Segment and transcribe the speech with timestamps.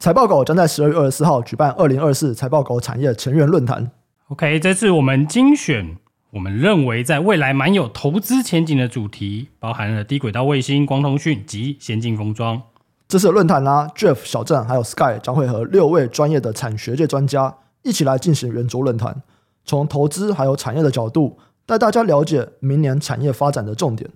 [0.00, 3.90] 财报狗将在十二月二十四号举办二零二四财报狗产业成员论坛。
[4.28, 5.98] OK，这次我们精选
[6.30, 12.62] 我们认为在未来蛮有投资前景的主题，包含了低轨道卫星、光通讯及先进封装。
[13.08, 19.22] 这次的论坛啦，Jeff、小郑还有 Sky 将会和六位专业的产学界专家一起来进行圆桌论坛，
[19.66, 21.36] 从投资还有产业的角度
[21.66, 24.08] 带大家了解明年产业发展的重点。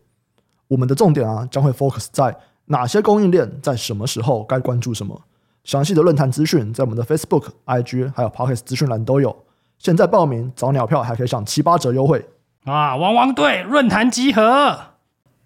[0.69, 2.35] 我们的重点啊，将会 focus 在
[2.69, 5.21] 哪些供应链在什么时候该关注什么。
[5.65, 9.35] 详细的论坛资讯在我们的 Facebook、IG 还有 Podcast 资讯栏都有。
[9.79, 12.23] 现在报名找鸟票还可以享七八折优惠
[12.65, 12.95] 啊！
[12.97, 14.77] 汪汪队论坛集合，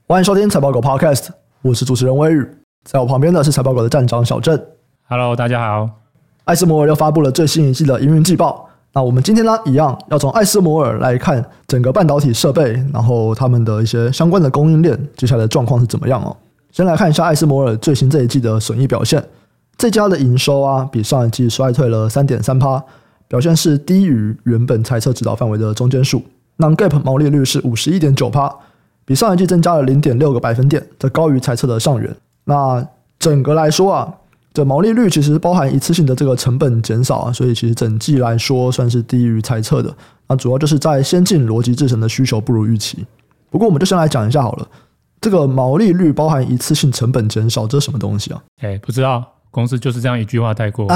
[0.09, 1.29] 欢迎收听财报狗 Podcast，
[1.63, 2.45] 我是主持人威宇，
[2.83, 4.61] 在我旁边的是财报狗的站长小郑。
[5.09, 5.89] Hello，大家好。
[6.47, 8.69] 艾斯摩尔又发布了最新一季的营运季报。
[8.95, 16.37] 那我们今天呢，一样要从艾斯摩尔来看整个半导体设备，然后他们的一些相关的供应链接下来的状况是怎么样哦。
[16.73, 19.23] 先来看一下艾斯摩尔最新这一季的损益表现。
[19.79, 22.83] 这家的营收啊，比上一季衰退了三点三趴，
[23.29, 26.21] 表现是低于原本猜测指导范围的中间数。
[26.59, 28.53] Non-GAAP 毛利率是五十一点九趴，
[29.05, 32.13] 比上一季增加了零点六个百分点，这高于猜测的上缘。
[32.45, 32.85] 那
[33.21, 34.13] 整个来说啊，
[34.53, 39.95] 这毛利率其实包含一次性的这个成本减少啊，所以其实整季来说算是低于猜测的。
[40.27, 43.07] 那主要就是在先进逻辑制成的需求不如预期。
[43.49, 44.69] 不过我们就先来讲一下好了，
[45.21, 48.43] 这个毛利率包含一次性成本减少，这是什么东西啊？
[48.61, 49.25] 哎，不知道。
[49.51, 50.87] 公司就是这样一句话带过，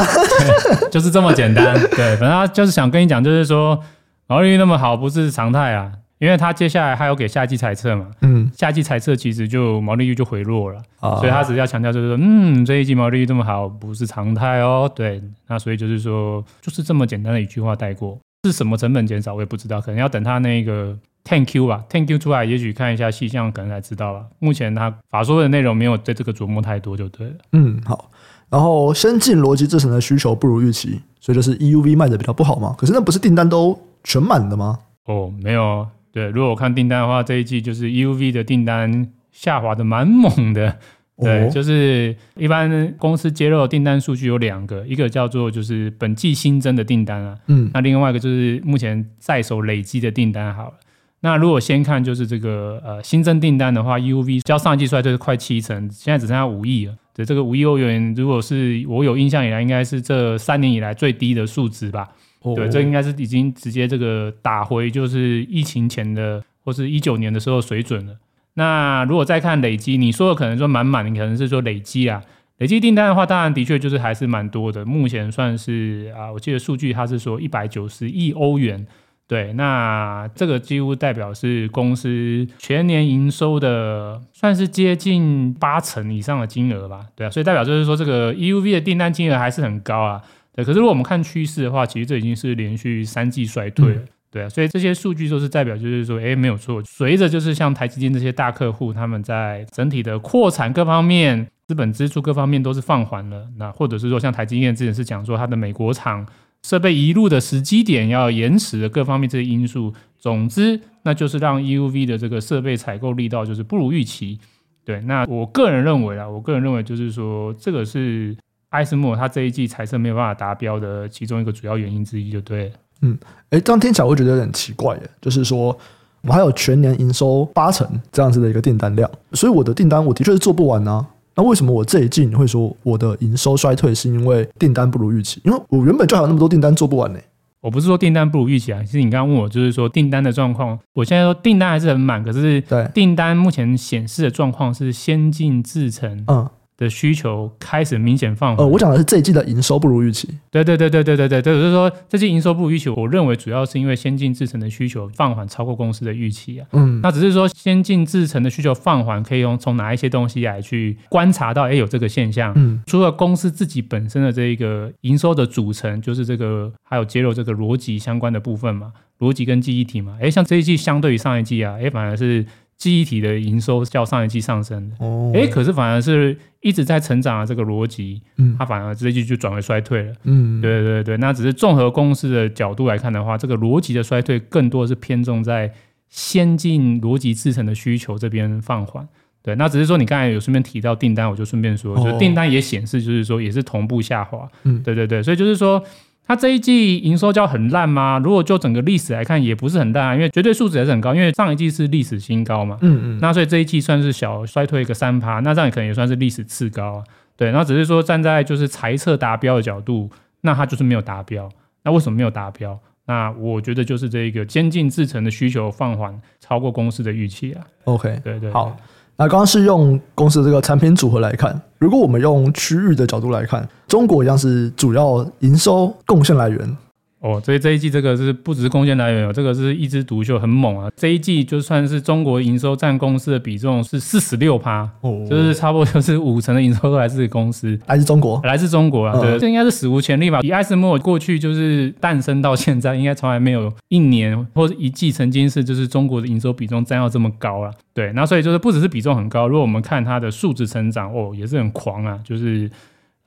[0.91, 1.75] 就是这么简单。
[1.97, 3.79] 对，反正他就是想跟你讲，就是说
[4.27, 8.07] 毛利率那么好不是常态啊，因为他接下来还有给夏季财测嘛。
[8.21, 14.91] 嗯，夏季财测其实就毛利率就回落了，啊、所以他只是要强调就是说，嗯，这一季毛利率这么好不是常态哦。
[14.95, 20.97] 对，那所以就是说，就是这么简单的一句话带过，是什么成本减少我也不知道，可能要等他那个。
[21.25, 24.25] Ten Q 吧，Ten Q 出来也许看一下细项，可能才知道吧。
[24.41, 27.35] 目前他法说的内容没有对这个琢磨太多就对了。
[27.53, 28.11] 嗯，好。
[28.53, 32.75] 然后先进逻辑制成的需求不如预期，所以就是 EUV 卖的比较不好嘛。
[32.77, 34.79] 可是那不是订单都全满的吗？
[35.07, 35.89] 哦，没有。
[36.13, 40.77] 对，如果我看订单的话，这一季就是 EUV 的订单下滑的蛮猛的。
[41.17, 50.75] 对，哦、就是一般公司揭露的订单数据有两个，一个叫做就是本季新增的订单啊，嗯，那另外一个就是目前在手累积的订单好了。
[51.21, 56.95] 那如果先看就是这个呃新增订单的话，EUV 较上一季衰退是快七成，现在只剩下五亿了。
[57.15, 62.09] 对，这个五亿欧元，如果是我有印象以来，应该是这三年以来最低的数值吧？
[62.41, 68.15] 哦、对，这应该是已经直接这个打回就是疫情前的或是一九年的时候水准了。
[68.55, 72.23] 那如果再看累积，你说的可能说满满，你可能是说累积啊，
[72.59, 74.85] 累积订单的话，当然的确就是还是蛮多的。
[74.85, 78.87] 目前算是啊，我记得数据它是说一百九十亿欧元。
[79.33, 87.07] 对，那这个几乎代表是公司全年营收的，算是接近八成以上的金额吧。
[87.17, 90.21] 对啊，所以代表就是说，这个 EUV 的订单金额还是很高啊。
[90.55, 94.03] 对，可是如果我们看趋势的话，其实这已经是连续三季衰退了。
[94.03, 96.83] 嗯、对啊，所以这些数据都是代表，就是说，哎，没有错。
[96.85, 103.49] 随着就是像台积电这些大客户，他们在整体的扩产各方面、资本支出各方面都是放缓了。
[103.57, 106.27] 那或者是说，像台积电之前是讲说，它的美国厂。
[106.63, 114.39] 设备移入的时机点要延迟的各方面这些因素，总之那就是让 EUV 的这个设备采购力道就是不如预期。
[114.85, 118.37] 对，那我个人认为啊，我个人认为就是说，这个是
[118.71, 122.73] 艾斯摩尔它这一季财测没有办法达标的其中一个主要原因之一，就对。
[123.01, 123.19] 嗯，
[123.51, 125.77] 哎，这样听起来我会觉得有点奇怪耶，就是说
[126.23, 131.07] 我还有全年营收八成这样子的一个订单量，所以我的订单我的确是做不完呢、啊。
[131.35, 135.41] 那为什么我这一季你会说我的营收衰退是因为订单不如预期？
[135.45, 137.19] 因为我原本就还有那么多订单做不完呢。
[137.61, 146.25] 我不是说订单不如预期啊，其实你刚刚问我就是说订单的状况，我现在说订单还是很满，可是对订单目前显示的状况是先进制程。
[146.27, 146.49] 嗯。
[146.83, 148.67] 的需求开始明显放缓。
[148.67, 150.29] 呃，我讲的是这一季的营收不如预期。
[150.51, 156.67] 对对对对对对对对，就是说这季营收不如预期，我认为主要是因为先进制程的需求放缓超过公司的预期啊。
[156.73, 162.53] 嗯，那只是说先进制程的需求放缓，可以用从哪一些东西来去观察到，哎，有这个现象。
[162.57, 170.19] 嗯，除了公司自己本身的这一个营收的组成，就是这个还有揭露这个逻辑相关的部分嘛，逻辑跟记忆体嘛。
[170.21, 172.45] 哎，像这一季相对于上一季啊，哎，反而是。
[172.83, 185.73] 记忆体的营收较上一季上升的，哦，哎，可是反而是一直在成长的这个逻辑，嗯，它反而这一季就转为衰退了，嗯，对对对，那只是综合公司的角度来看的话，这个逻辑的衰退更多是偏重在
[186.09, 189.07] 先进逻辑制成的需求这边放缓，
[189.45, 195.81] 对，那只是说你刚才有顺便提到订单，我就顺便说，就订单也显示就是说也是同步下滑，嗯，对对对，所以就是说
[196.27, 198.21] 它这一季营收较很烂吗？
[198.23, 202.79] 如果就整个历史来看，也不是很烂啊，因为绝对数值还是很高，因为上一季是历史新高嘛。
[202.81, 203.19] 嗯嗯。
[203.21, 207.05] 那所以这一季算是小衰退一个三趴，那这样也可能也算是历史次高啊。
[207.37, 210.11] 对，那只是说站在就是财测达标的角度，
[210.43, 211.51] 那它就是没有达标。
[211.83, 212.79] 那为什么没有达标？
[213.07, 217.67] 那我觉得就是这一个先进制程的需求放缓，超过公司的预期啊。
[217.85, 218.53] OK，对，对对。
[218.53, 218.77] 好，
[219.23, 226.77] 那刚刚是用公司的这个产品组合来看，如果我们用区域的角度来看，中国一样是主要营收贡献来源。
[227.23, 230.91] 哦，所以这一季这个是不只是贡献来源哦，这个是一枝独秀，很猛啊！
[230.97, 240.41] 这一季就算是中国营收占公司的比重是四十六趴，哦，就是差不多就是五成的营收都来自公司，来自中国，来自中国啊，对，这应该是史无前例吧？
[240.43, 247.71] 以艾斯摩尔过去就是诞生到现在，应该从来没有一年或者一季曾经是就是中国的营收比重占到这么高了。
[247.95, 252.69] 对，那所以就是不只是比重很高，如果我们看它的数值成长，哦，也是很狂啊，就是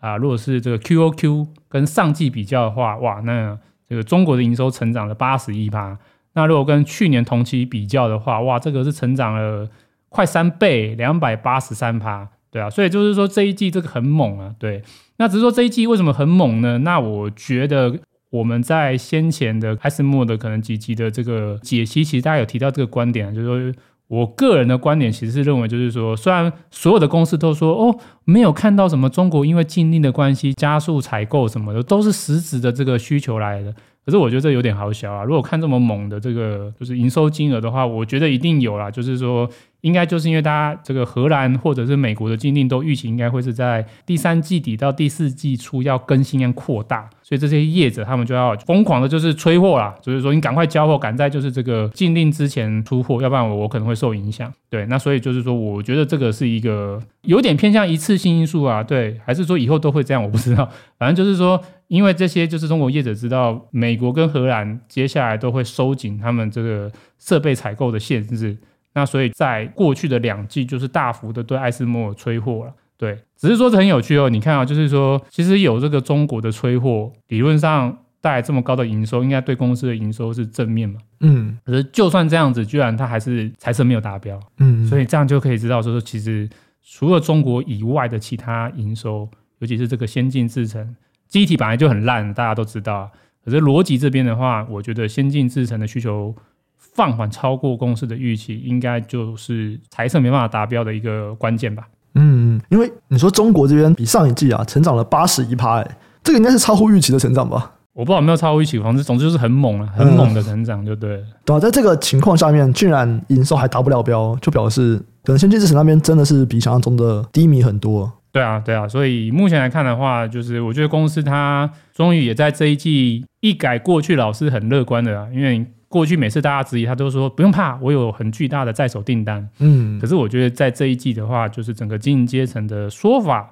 [0.01, 3.57] 啊，如果是这个 QOQ 跟上季比较的话，哇，那。
[3.87, 5.97] 这个中国的营收成长了八十一趴，
[6.33, 9.69] 那如果跟去年同期比较的话，哇，这个是成长了
[10.09, 14.83] 快三倍，两百八十三趴，对啊，所以就是说这一季这个很猛啊，对。
[15.17, 16.79] 那只是说这一季为什么很猛呢？
[16.79, 17.99] 那我觉得
[18.29, 23.81] 我们在先前的艾斯摩的可能几集的这个解析，其实大家有提到这个观点，就是说。
[24.07, 33.73] 我个人的观点其实是认为，就是说，虽然所有的公司都说哦，没有看到什么中国因为禁令的关系加速采购什么的，都是实质的这个需求来的。
[34.05, 35.23] 可是我觉得这有点好小啊。
[35.23, 38.91] 如果看这么猛的这个就是营收金额的话，我觉得一定有啦。
[38.91, 39.49] 就是说，
[39.81, 47.09] 应该就是因为大家这个荷兰或者是美国的禁令都预期应该会是在第三季底到第四季初要更新跟扩大。
[47.23, 54.53] 所以这些业者他们就要疯狂的，就是催货啦，就是说你赶快交货，赶在就是这个禁令之前出货，要不然我我可能会受影响。
[54.69, 58.83] 对，那所以就是说，我觉得这个是一个有点偏向一次性因素啊。
[58.83, 60.69] 对，还是说以后都会这样，我不知道。
[60.99, 68.57] 反正就是说，因为这些就是中国业者知道美国跟荷兰接下来都会收紧他们这个设备采购的限制，
[68.93, 72.73] 那所以在过去的两季就是大幅的对艾斯摩尔催货了。
[72.97, 74.29] 对，只是说这很有趣哦。
[74.29, 81.01] 你看啊，就是说，其实有这个中国的催货，理论上带来这么高的营收，应该对公司的营收是正面嘛？
[81.19, 81.59] 嗯。
[81.65, 84.39] 可是就算这样子，居然它还是财测没有达标。
[84.59, 84.87] 嗯。
[84.87, 86.49] 所以这样就可以知道，说说其实
[86.81, 89.29] 除了中国以外的其他营收，
[89.59, 90.95] 尤其是这个先进制程，
[91.27, 93.09] 记忆体本来就很烂，大家都知道。
[93.43, 96.33] 可是逻辑这边的话，我觉得先进制程的需求
[96.77, 101.87] 放缓超过公司的预期，应该就是财测没办法达标的一个关键吧。
[102.15, 107.73] 嗯，因为你说中国这边比上一季啊成长了八十一趴，哎，这个应该是超乎预期的成长吧？
[107.93, 111.23] 我不知道有没有超乎预期，反正总之就是很猛啊，很猛的成长，就对了。
[111.45, 118.11] 对啊，在这个情况下面，居然营收还达不了标，就表示可能先进制程那边真的是比想象中的低迷很多。
[118.35, 125.65] 对啊，对啊，所以目前来看的话，就是我觉得公司它终于也在这一季一改过去老是很乐观的啊，因为。
[125.87, 129.47] 过去每次大家质疑他都说不用怕，我有很巨大的在手订单。
[129.59, 133.49] 嗯，可是我觉得在这一季的话，就是整个经营阶层的说法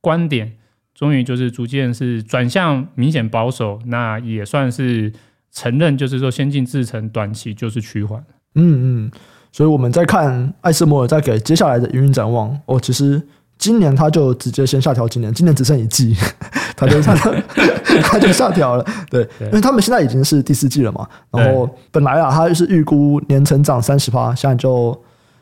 [0.00, 0.54] 观点，
[0.92, 5.12] 终于就是逐渐是转向明显保守，那也算是
[5.52, 8.18] 承认，就是说先进制程短期就是趋缓。
[8.56, 9.10] 嗯嗯，
[9.52, 13.22] 所以我们在看艾斯摩尔在给接下来的营运展望哦，其实。
[13.64, 16.14] 今年他就直接先下调，今年今年只剩一季，
[16.76, 17.34] 他就他就
[18.04, 24.94] 他就下调了，对，因为他们现在已经是第四季了嘛，然后本来啊，他就是预估年成长三十趴，现在就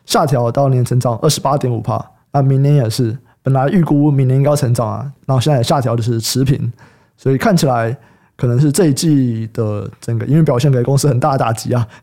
[0.06, 6.72] 下调到年成长二十八点五趴，那明年也是，本来预估明年应该要成长啊，然后现在也下调就是持平，
[7.16, 7.96] 所以看起来
[8.36, 11.86] 可能是这一季的整个营运表现给公司很大的打击啊。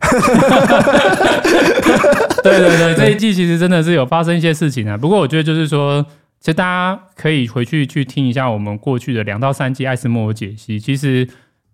[2.42, 4.96] 对对对，这一季其实真的是有发生一些事情啊。
[4.96, 6.02] 不过我觉得就是说，
[6.40, 10.80] 其实大家可以回去去听一下我们过去的两到三季艾斯摩尔解析。
[10.80, 11.28] 其实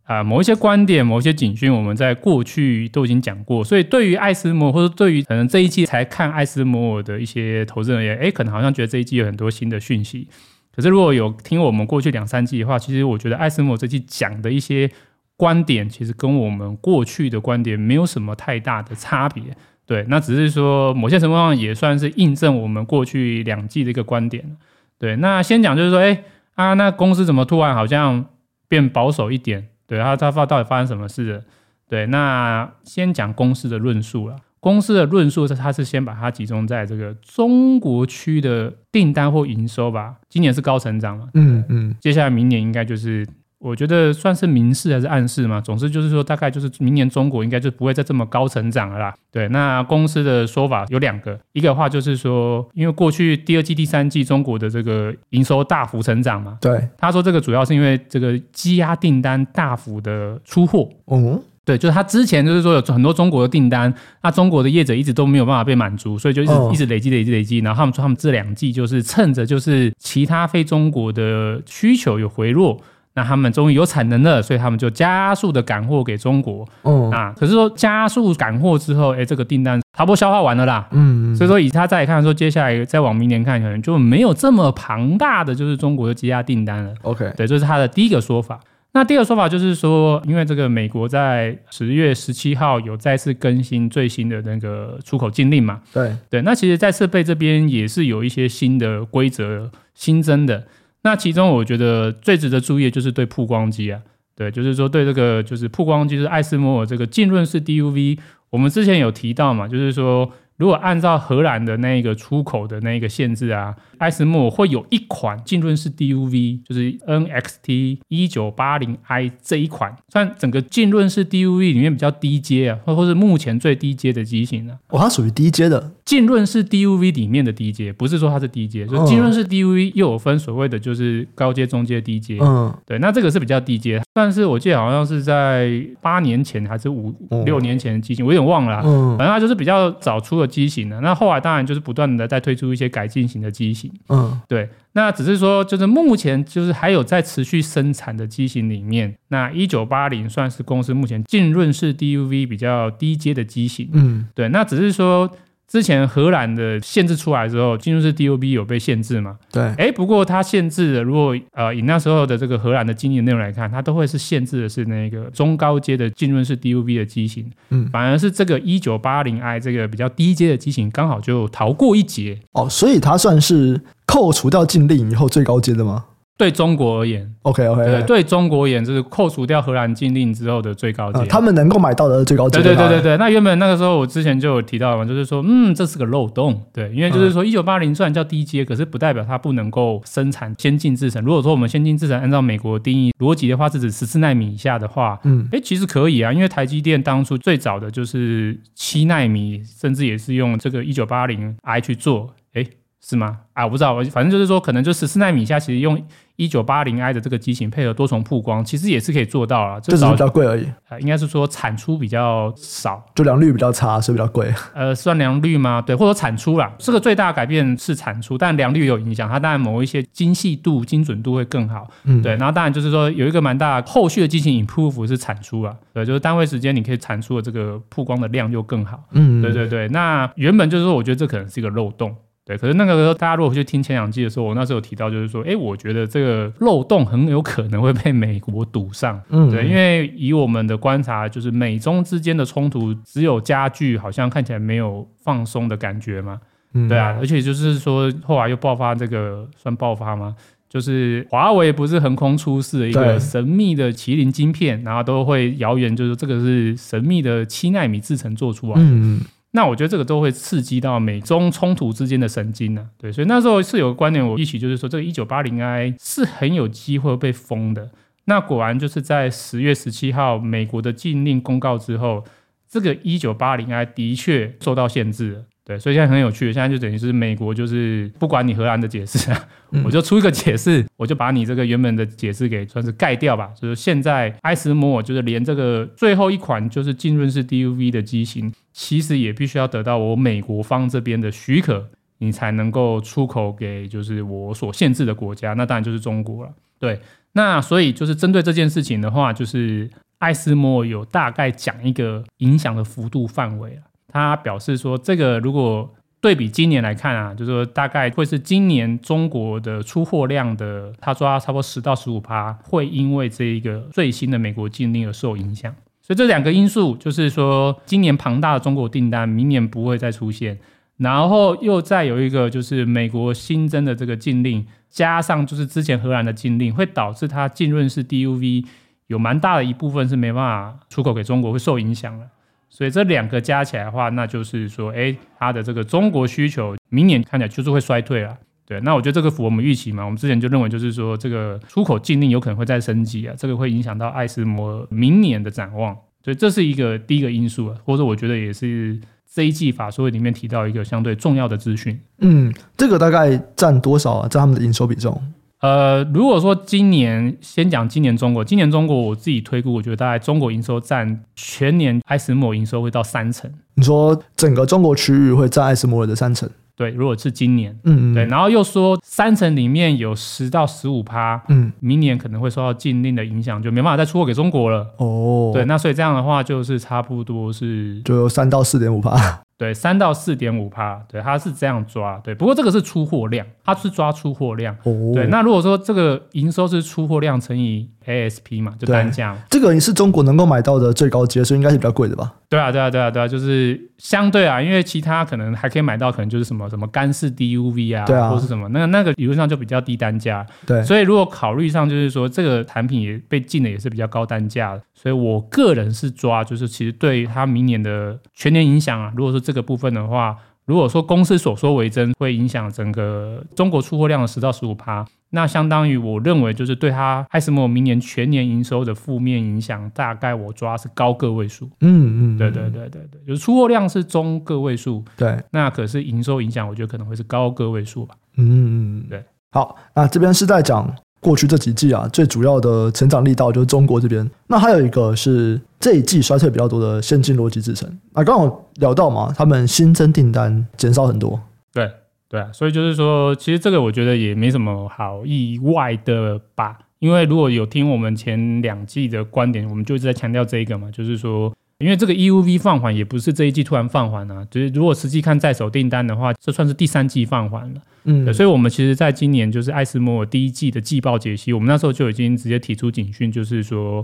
[0.06, 3.64] 啊、某一些观点、某一些警讯，我们在过去都已经讲过。
[3.64, 10.28] 所以对于艾斯摩尔，或者对于可能这一季才看艾斯摩尔的一些投资人也，哎，可能好像觉得这一季有很多新的讯息。
[10.76, 14.90] 可是如果有听我们过去两三季的话，其实我觉得艾斯摩尔这季讲的一些
[15.38, 19.42] 观点，其实跟我们过去的观点没有什么太大的差别。
[19.86, 24.56] 对，那只是说某些情况也算是印证我们过去两季的一个观点。
[24.98, 26.22] 对，那先讲就是说，哎
[26.56, 28.26] 啊，那公司怎么突然好像
[28.68, 29.68] 变保守一点？
[29.86, 31.42] 对，他他发到底发生什么事了？
[31.88, 34.36] 对，那先讲公司的论述了。
[34.66, 40.16] 公司的论述是，他是先把它集中在这个中国区的订单或营收吧。
[40.28, 41.28] 今年是高成长嘛？
[41.34, 43.24] 嗯嗯，接下来明年应该就是。
[43.58, 45.60] 我觉得算是明示还是暗示嘛？
[45.60, 49.14] 总之就是说，大概就是明年中国应该就不会再这么高成长了啦。
[49.32, 60.88] 对，那公司的说法有两个，一个的话就是说，因为过去第二季、第三季中国的这个营收大幅成长嘛，对，他说这个主要是因为这个积压订单大幅的出货。
[61.06, 61.40] 嗯。
[61.66, 63.92] 对，就是他之前就是说有很多中国的订单，
[64.22, 67.58] 那中国的业者一直都没有办法被满足，所以就一直、哦、一直累积累积累积。
[67.58, 72.80] 然后他们说他们这两季就是趁着就是其他非中国的需求有回落，
[73.14, 76.64] 那他们终于有产能了，所以他们就加速的赶货给中国。
[76.84, 80.86] 嗯、哦，啊，可是说加速赶货之后，哎，这个订单差不多消化完了啦。
[80.92, 86.94] 嗯，所以说以他再来看说，接下来再往明年看，可能就没有这么庞大的就是中国的积压订单了。
[87.02, 88.60] OK，对，这是他的第一个说法。
[88.96, 95.82] 那第二个说法就是说，因为这个美国在十月十七号有再次更新最新的那个出口禁令嘛？
[95.92, 100.64] 对对，那其实，在设备这边也是有一些新的规则新增的。
[101.02, 104.00] 那其中我觉得最值得注意的就是对曝光机啊，
[104.34, 110.32] 对，就是说对这个就是曝光机，就是艾斯摩尔这个浸润式 DUV，我们之前有提到嘛，就是说。
[110.56, 124.78] 如果按照荷兰的那个出口的那个限制啊，艾斯摩尔会有一款浸润式 DUV，就是 NXT 一九八零 I 这一款，算整个浸润式 DUV 里面比较低阶啊，或或是目前最低阶的机型呢。
[124.88, 125.92] 哦，它属于低阶的。
[126.04, 132.38] 浸润式 DUV 里面的低阶，不是说它是低阶，就浸润式 DUV 又有分所谓的就是高阶、中阶、低阶。
[132.40, 137.12] 嗯，对，那这个是比较低阶，但是我记得好像是在八年前还是五
[137.44, 138.80] 六年前的机型，我有点忘了。
[138.84, 141.00] 嗯，反正它就是比较早出的机型的。
[141.00, 143.90] 那后来当然就是不断的在推出一些改进型的机型。
[144.08, 144.68] 嗯，对。
[144.92, 153.88] 那只是说，就是目前就是还有在持续生产的机型里面，那一九八零算是公司目前浸润式 DUV 比较低阶的机型。
[153.92, 154.48] 嗯，对。
[154.50, 155.30] 那只是说。
[155.68, 159.36] 之前荷兰的限制出来之后，进入式 DUV 有被限制嘛？
[159.50, 159.62] 对。
[159.76, 167.50] 哎，不过它限制的，如果呃以那时候的这个荷兰的经验内容来看，它都会是限制的是那个中高阶的浸润式 DUV 的机型。
[167.70, 167.88] 嗯。
[167.90, 172.38] 反而是这个一九八零 I 这个比较低阶的机型，刚好就逃过一劫。
[172.52, 176.04] 哦，所以它算是扣除掉禁令以后最高阶的吗？
[176.38, 182.62] 对中国而言，OK OK，对，对中国而言，就是扣除掉荷兰禁令之后的最高阶，嗯，他们能够买到的最高阶。
[182.62, 183.16] 对对对对对。
[183.16, 191.24] 那原本那个时候我之前就有提到嘛，就是说，嗯，这是个漏洞，对，因为就是说，一九八零虽然叫低阶，可是不代表它不能够生产先进制程。
[191.24, 202.66] 如果说我们先进制程按照美国的定义逻辑的话，是指十四纳米以下的话，嗯，哎，其实可以啊，因为台积电当初最早的就是七纳米，甚至也是用这个一九八零 I 去做，哎。
[203.02, 203.38] 是吗？
[203.52, 206.02] 啊，我不知道，反正就是说，可能就十四纳米以下，其实用
[206.34, 209.80] 一九八零 I 的这个机型配合多重曝光，其实也是可以做到了。
[209.80, 210.66] 这只是比较贵而已。
[210.88, 214.52] 呃，应该是说产出比较少，就良率比较差，所以比较贵。
[214.74, 215.80] 呃，算良率吗？
[215.80, 216.72] 对，或者产出啦。
[216.78, 219.28] 这个最大的改变是产出，但良率有影响。
[219.28, 221.86] 它当然某一些精细度、精准度会更好。
[222.04, 222.32] 嗯，对。
[222.36, 225.74] 然后当然就是说有一个蛮大的后续的机型 improve 是产出啊。
[225.94, 229.04] 对，就是单位时间你可以产出的这个曝光的量就更好。
[229.12, 229.88] 嗯，对对对。
[229.88, 232.14] 那原本就是说，我觉得这可能是一个漏洞。
[232.46, 239.20] 对，可是那个时候，大家如果去听前两季的时候，我那时候有提到，就是说，哎，我觉得这个漏洞很有可能会被美国堵上。
[239.30, 246.38] 嗯，对，因为以我们的观察，就是美中之间的冲突只有加剧，好像看起来没有放松的感觉嘛。
[246.72, 250.36] 嗯，对啊，而且就是说，后来又爆发这个算爆发吗？
[250.68, 258.82] 就是华为不是横空出世的一个神秘的麒麟晶片，然后都会谣言，就是这个是神秘的七纳米制程做出来的。
[258.82, 259.20] 嗯。
[259.56, 267.90] 那我觉得这个都会刺激到美中冲突之间的神经呢、啊，对，所以那时候是有个观点，我一起就是说，这个一九八零 I 是很有机会被封的。
[268.26, 272.22] 那果然就是在十月十七号美国的禁令公告之后，
[272.68, 275.44] 这个一九八零 I 的确受到限制了。
[275.66, 283.50] 对，所以现在很有趣，现在就等于是美国就是不管你荷兰的解释啊，嗯、 我就出一个解释，我就把你这个原本的解释给算是盖掉吧。
[283.60, 296.52] 就是现在艾斯摩尔就是连这个最后一款就是浸润式 DUV 的机型，其实也必须要得到我美国方这边的许可，你才能够出口给就是我所限制的国家，那当然就是中国了。
[296.78, 297.00] 对，
[297.32, 303.82] 那所以就是针对这件事情的话，就是艾斯摩尔有大概讲一个影响的幅度范围了。
[304.16, 305.88] 他表示说，这个如果
[306.20, 315.72] 对比今年来看啊，就是说大概会是今年中国的出货量的，他抓差不多十到十五趴会因为这一个最新的美国禁令而受影响。
[316.02, 320.58] 所以这两个因素就是说，今年庞大的中国订单明年不会再出现，
[320.96, 328.64] 然后又再有一个就是美国新增的这个禁令，加上就是之前荷兰的禁令，会导致它浸润式 DUV
[329.08, 332.26] 有蛮大的一部分是没办法出口给中国，会受影响了。
[332.68, 338.36] 所以这两个加起来的话，那就是说，哎，它的这个中国需求明年看起来就是会衰退了。
[338.66, 340.04] 对，那我觉得这个符合我们预期嘛。
[340.04, 345.96] 我们之前就认为就是说，这个出口禁令有可能会再升级啊，这个会影响到艾斯摩明年的展望。
[346.24, 349.00] 所以这是一个第一个因素啊，或者我觉得也是
[349.32, 352.00] 这一季法说会里面提到一个相对重要的资讯。
[352.18, 354.28] 嗯，这个大概占多少啊？
[354.28, 355.22] 占他们的营收比重？
[355.66, 363.50] 呃，如果说今年先讲今年中国，今年中国我自己推估，我觉得大概中国营收占全年艾斯摩营收会到三成。
[363.74, 366.48] 你说整个中国区域会占艾斯摩尔的三成？
[366.76, 374.86] 对，如果是今年，嗯，嗯，对，然后又说三成里面有十到十五趴，嗯，明年可能会受到禁令的影响，就没办法再出货给中国了。
[374.98, 379.40] 哦，对，那所以这样的话就是差不多是就三到四点五趴。
[379.58, 382.34] 对，三到四点五趴，对，它是这样抓，对。
[382.34, 384.76] 不过这个是出货量，它是抓出货量。
[384.84, 385.12] 哦。
[385.14, 389.36] 对，那如果说这个营收是出货量乘以 ASP 嘛，就单价。
[389.48, 392.34] 这个也是中国能够买到的最高阶，所以应该是比较贵的吧？
[392.48, 400.46] 对啊，对啊，对啊，对啊，就是相对啊，因为其他可能还可以买到，可能就是什么什么干式 DUV 啊，对啊，或是什么，那个那个理论上就比较低单价。
[400.66, 400.82] 对。
[400.82, 404.82] 所以如果考虑上，就是说这个产品也被禁的也是比较高单价的。
[404.94, 421.70] 所以我个人是抓，就是其实对它明年的全年影响啊，如果说这个部分的话，如果说公司所说为真，会影响整个中国出货量的十到十五趴，那相当于我认为就是对它艾斯摩明年全年营收的负面影响，大概我抓是高个位数。
[421.80, 428.16] 嗯嗯，对对对对对，就是出货量是中个位数，对，那可是营收影响，我觉得可能会是高个位数吧。
[428.36, 429.22] 嗯嗯，对。
[429.52, 430.92] 好，那这边是在讲。
[431.18, 434.30] 过去这几季啊，最主要的成长力道就是中国这边。
[434.46, 437.88] 那还有一个是这一季衰退比较多的先进逻辑制程。
[438.12, 441.40] 啊刚好聊到嘛，他们新增订单减少很多。
[441.72, 441.90] 对
[442.28, 446.78] 对啊，所以就是说，其实这个我觉得也没什么好意外的吧。
[446.98, 457.80] 因为如果有听我们前两季的观点，我们就一直在强调这一个嘛，就是说，因为这个 EUV 放缓也不是这一季突然放缓啊，就是如果实际看在手订单的话，这算是第三季放缓了。
[458.04, 464.02] 嗯，所以，我们其实在今年就是艾斯摩尔第一季的季报解析，我们那时候就已经直接提出警讯，就是说，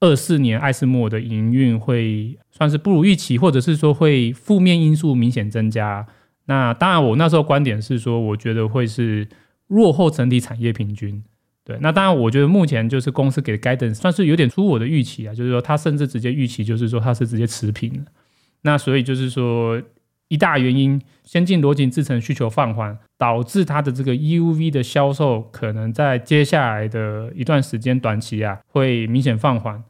[0.00, 6.06] 二四年艾斯摩的营运会算是不如预期，或者是说会负面因素明显增加。
[6.46, 9.28] 那当然，我那时候观点是说，我觉得会是
[9.66, 11.22] 落后整体产业平均。
[11.64, 18.04] 对，那当然，我觉得目前就是公司给的 guidance 算是有点出我的预期啊，就是说，他甚至直接预期就是说，他是直接持平。
[18.62, 19.82] 那所以就是说。
[20.28, 29.82] 一大原因，先进逻辑制程需求放缓，导致它的这个 EUV 的销售可能在接下来的一段时间短期啊，会明显放缓，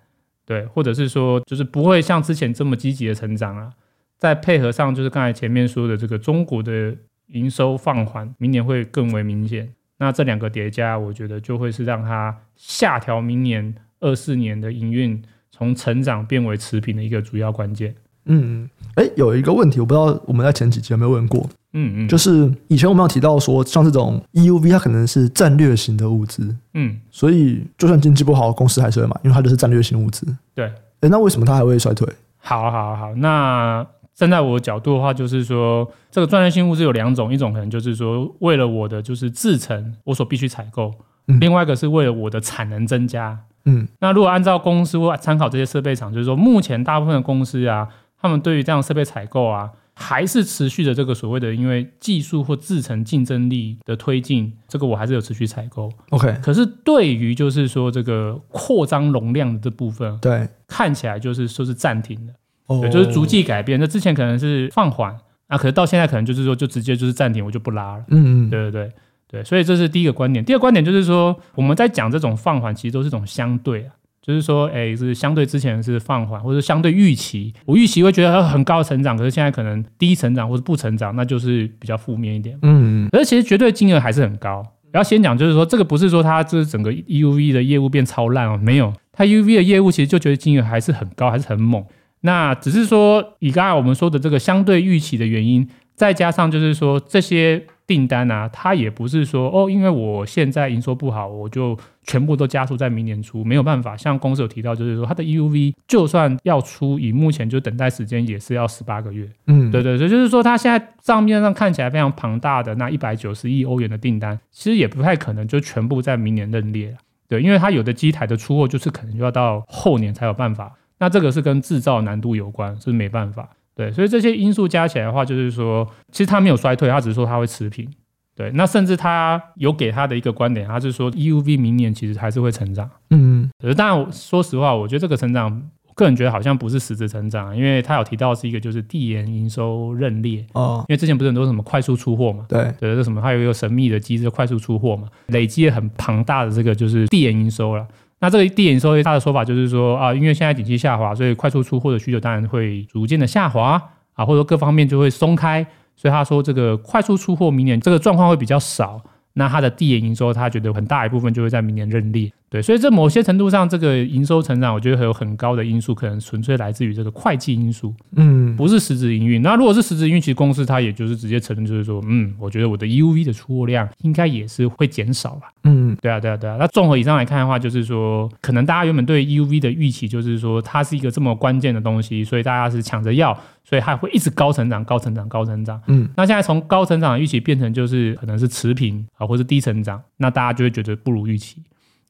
[0.47, 3.73] 对，或者是说就是不会像之前这么积极的成长啊。
[4.17, 6.97] 再配合上就是刚才前面说的这个中国的
[7.29, 9.73] 营收放缓，明年会更为明显。
[9.99, 15.21] 那这两个叠加，我觉得就会是让它下调明年二四年的营运
[15.51, 17.95] 从成长变为持平的一个主要关键。
[18.29, 21.49] 嗯，哎，有一个问题，我不知道我们在前几集有没有问过。
[21.75, 30.27] 嗯嗯，就是以前我们有提到说，像这种 EUV 它可能是战略型的物资，嗯，所以就算经济不好，公司还是会买，因为它就是战略型物资。
[30.55, 30.65] 对，
[31.01, 32.09] 哎，那为什么它还会衰退？
[32.39, 40.91] 好，好，好，那站在我的角度的话，就是说这个战略性物资有两种，一种可能就是说为了我的就是制成，我所必须采购；
[41.27, 43.39] 嗯、另外一个是为了我的产能增加。
[43.67, 47.87] 嗯，那如果按照公司或参考这些设备厂，就是说目前大部分的公司啊。
[48.21, 55.91] 他们对于这样设备采购啊，还是持续的这个所谓的因为技术或制成竞争力的推进，这个我还是有持续采购。
[56.11, 62.33] OK，可是对于就是说这个扩张容量的这部分，对，看起来就是说是暂停的，
[62.67, 63.79] 哦，对，就是逐季改变。
[63.81, 65.17] 那之前可能是放缓，
[65.49, 68.05] 啊，可是到现在可能就是说就直接就是暂停，我就不拉了。
[68.09, 68.93] 嗯嗯，对对对
[69.31, 70.45] 对，所以这是第一个观点。
[70.45, 73.93] 第二个观点就是说，我们在讲这种放缓，其实都是一种相对啊。
[74.29, 82.55] 就是说，哎、欸，是相对之前是放缓，或者相对预期，我预期会觉得很高的成长，可是现在可能低成长或者不成长，那就是比较负面一点。
[82.61, 84.63] 嗯，而其实绝对金额还是很高。
[84.93, 91.83] 然后先讲，就是说这个不是说它这整个 EUV 的业务变超烂哦，没有，它 EUV 的业务其实就觉得金额还是很高，还是很猛。
[92.21, 97.65] 那只是说以刚才我们说的这个相对预期的原因，再加上就是说这些。
[97.89, 103.97] 订单啊，它也不是说哦，因为我现在营收不好，我就全部都加速在明年出，没有办法。
[103.97, 109.27] 像公司有提到，就是说它的 EUV 就算要出，以目前就等待时间也是要十八个月。
[109.47, 116.95] 嗯，对对对，就是说它现在账面上看起来非常庞大的那一百九十亿欧元的订单，其实也不太可能就全部在明年认列。
[117.27, 120.75] 对，因为它有的机台的出货就是可能就要到后年才有办法。
[120.99, 123.49] 那这个是跟制造难度有关，是没办法。
[123.79, 127.89] 对，所以这些因素加起来的话，就是说，其实它没有衰退，它只是说它会持平。
[128.35, 132.89] 对，那甚至他有给他的一个观点，他是说 EUV 明年其实还是会成长。
[133.11, 135.63] 嗯，可是当然，说实话，我觉得这个成长
[135.97, 147.85] 个人觉得好像不是实质成长，因为他有提到是一个就是递延营收认列哦，因为之前不是很多什么快速出货嘛，对对，这什么还有一个神秘的机制快速出货嘛，累积了很庞大的这个就是递延营收了。
[148.21, 153.81] 那这个递延营收，他的说法就是说啊，因为现在景气下滑，所以快速出货的需求当然会逐渐的下滑
[154.15, 159.01] 啊，或者说各方面就会松开，所以他说这个快速出货明年这个状况会比较少。
[159.35, 169.43] 那他的递延营收，他觉得很大一部分就会在明年认列，对，所以这某些程度上，这个营收成长，我觉得还有很高的因素，可能纯粹来自于这个会计因素，嗯，不是实质营运。
[169.43, 176.57] 那如果是实质营运，其实公司它也就是直接承认，就是说，嗯，我觉得我的 EUV 的出货量应该也是会减少吧，嗯，对啊，对啊，对啊。
[176.59, 183.39] 那综合以上来看的话，就是说，可能大家原本对 EUV 的预期就是说，它是一个这么关键的东西，所以大家是抢着要。
[183.65, 185.79] 所以它会一直高成长、高成长、高成长。
[185.89, 191.63] 嗯，那现在从高成长的预期变成就是可能是持平啊，或是低成长，那大家就会觉得不如预期。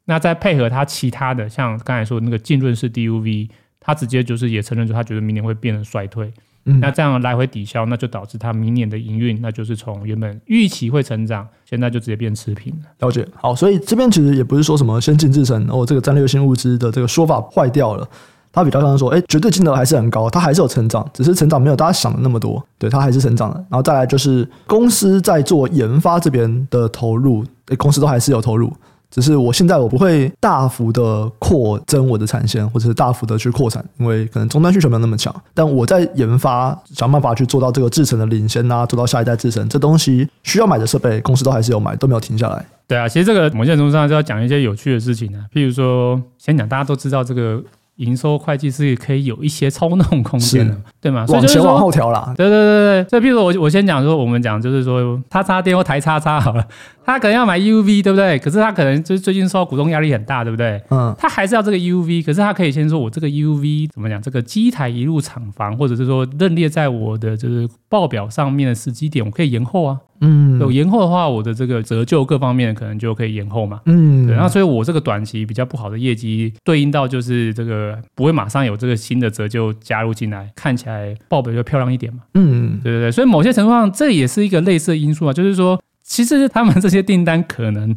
[0.08, 6.32] 那再配合它其他的，像刚才说的那个浸润式 DUV，它直接就是也承认说，他觉得明年会变得衰退。
[6.64, 12.88] 嗯，那这样来回抵消，那就导致它明年的营运，那就是从原本预期会成长，现在就直接变持平了。
[13.00, 13.28] 了解。
[13.34, 18.08] 好，所以这边其实也不是说什么先进制程哦，这个战略性物资的这个说法坏掉了。
[18.50, 22.66] 它比较像是说，哎，绝对金额还是很高，它还是有成长，只是成长没有大家想的那么多。
[22.78, 23.56] 对，它还是成长的。
[23.68, 28.72] 然后再来就是公司在做研发这边的投入，哎，公司都还是有投入，
[29.10, 35.34] 只是我现在我不会大幅的扩增我的产线，或者是大幅的去扩产，因为可能终端需求没有那么强。
[35.54, 42.64] 但我在研发，想办法去做到这个制程的领先啊，做到下一代制程，这东西需要买的设备，公司都还是有买，都没有停下来。
[42.86, 47.62] 对啊，其实这个某些程度上就要讲一些有趣的事情啊，譬如说，先讲大家都知道这个。
[47.98, 51.26] 营收会计是可以有一些操弄空间的，对吗？
[51.30, 52.32] 往前往后调啦。
[52.36, 56.64] 对对对对，所以譬如说我我先讲说，我们讲就是说，叉叉电或台叉叉好了，
[57.08, 58.38] 他可能要买 EUV，对不对？
[58.38, 60.78] 可是他可能就是最近受到股东压力很大，对不对？
[60.90, 64.20] 嗯，他还是要这个 EUV，可是他可以先说我这个 EUV 怎么讲？
[64.20, 69.98] 这个机台一入厂房，或者是说认列在我的就是报表上面的时机点，我可以延后啊。
[70.20, 73.80] 嗯，有延后的话，我的这个折旧各方面可能就可以延后嘛。
[73.86, 82.18] 嗯，对，然后所以我这个短期比较不好的业绩，对应到就是这个不会马上有这个新的折旧加入进来，看起来报表就漂亮一点嘛。
[82.34, 87.94] 嗯，对对对，所以某些程度上这也是一个类似的因素啊，就是说，其实他们这些订单可能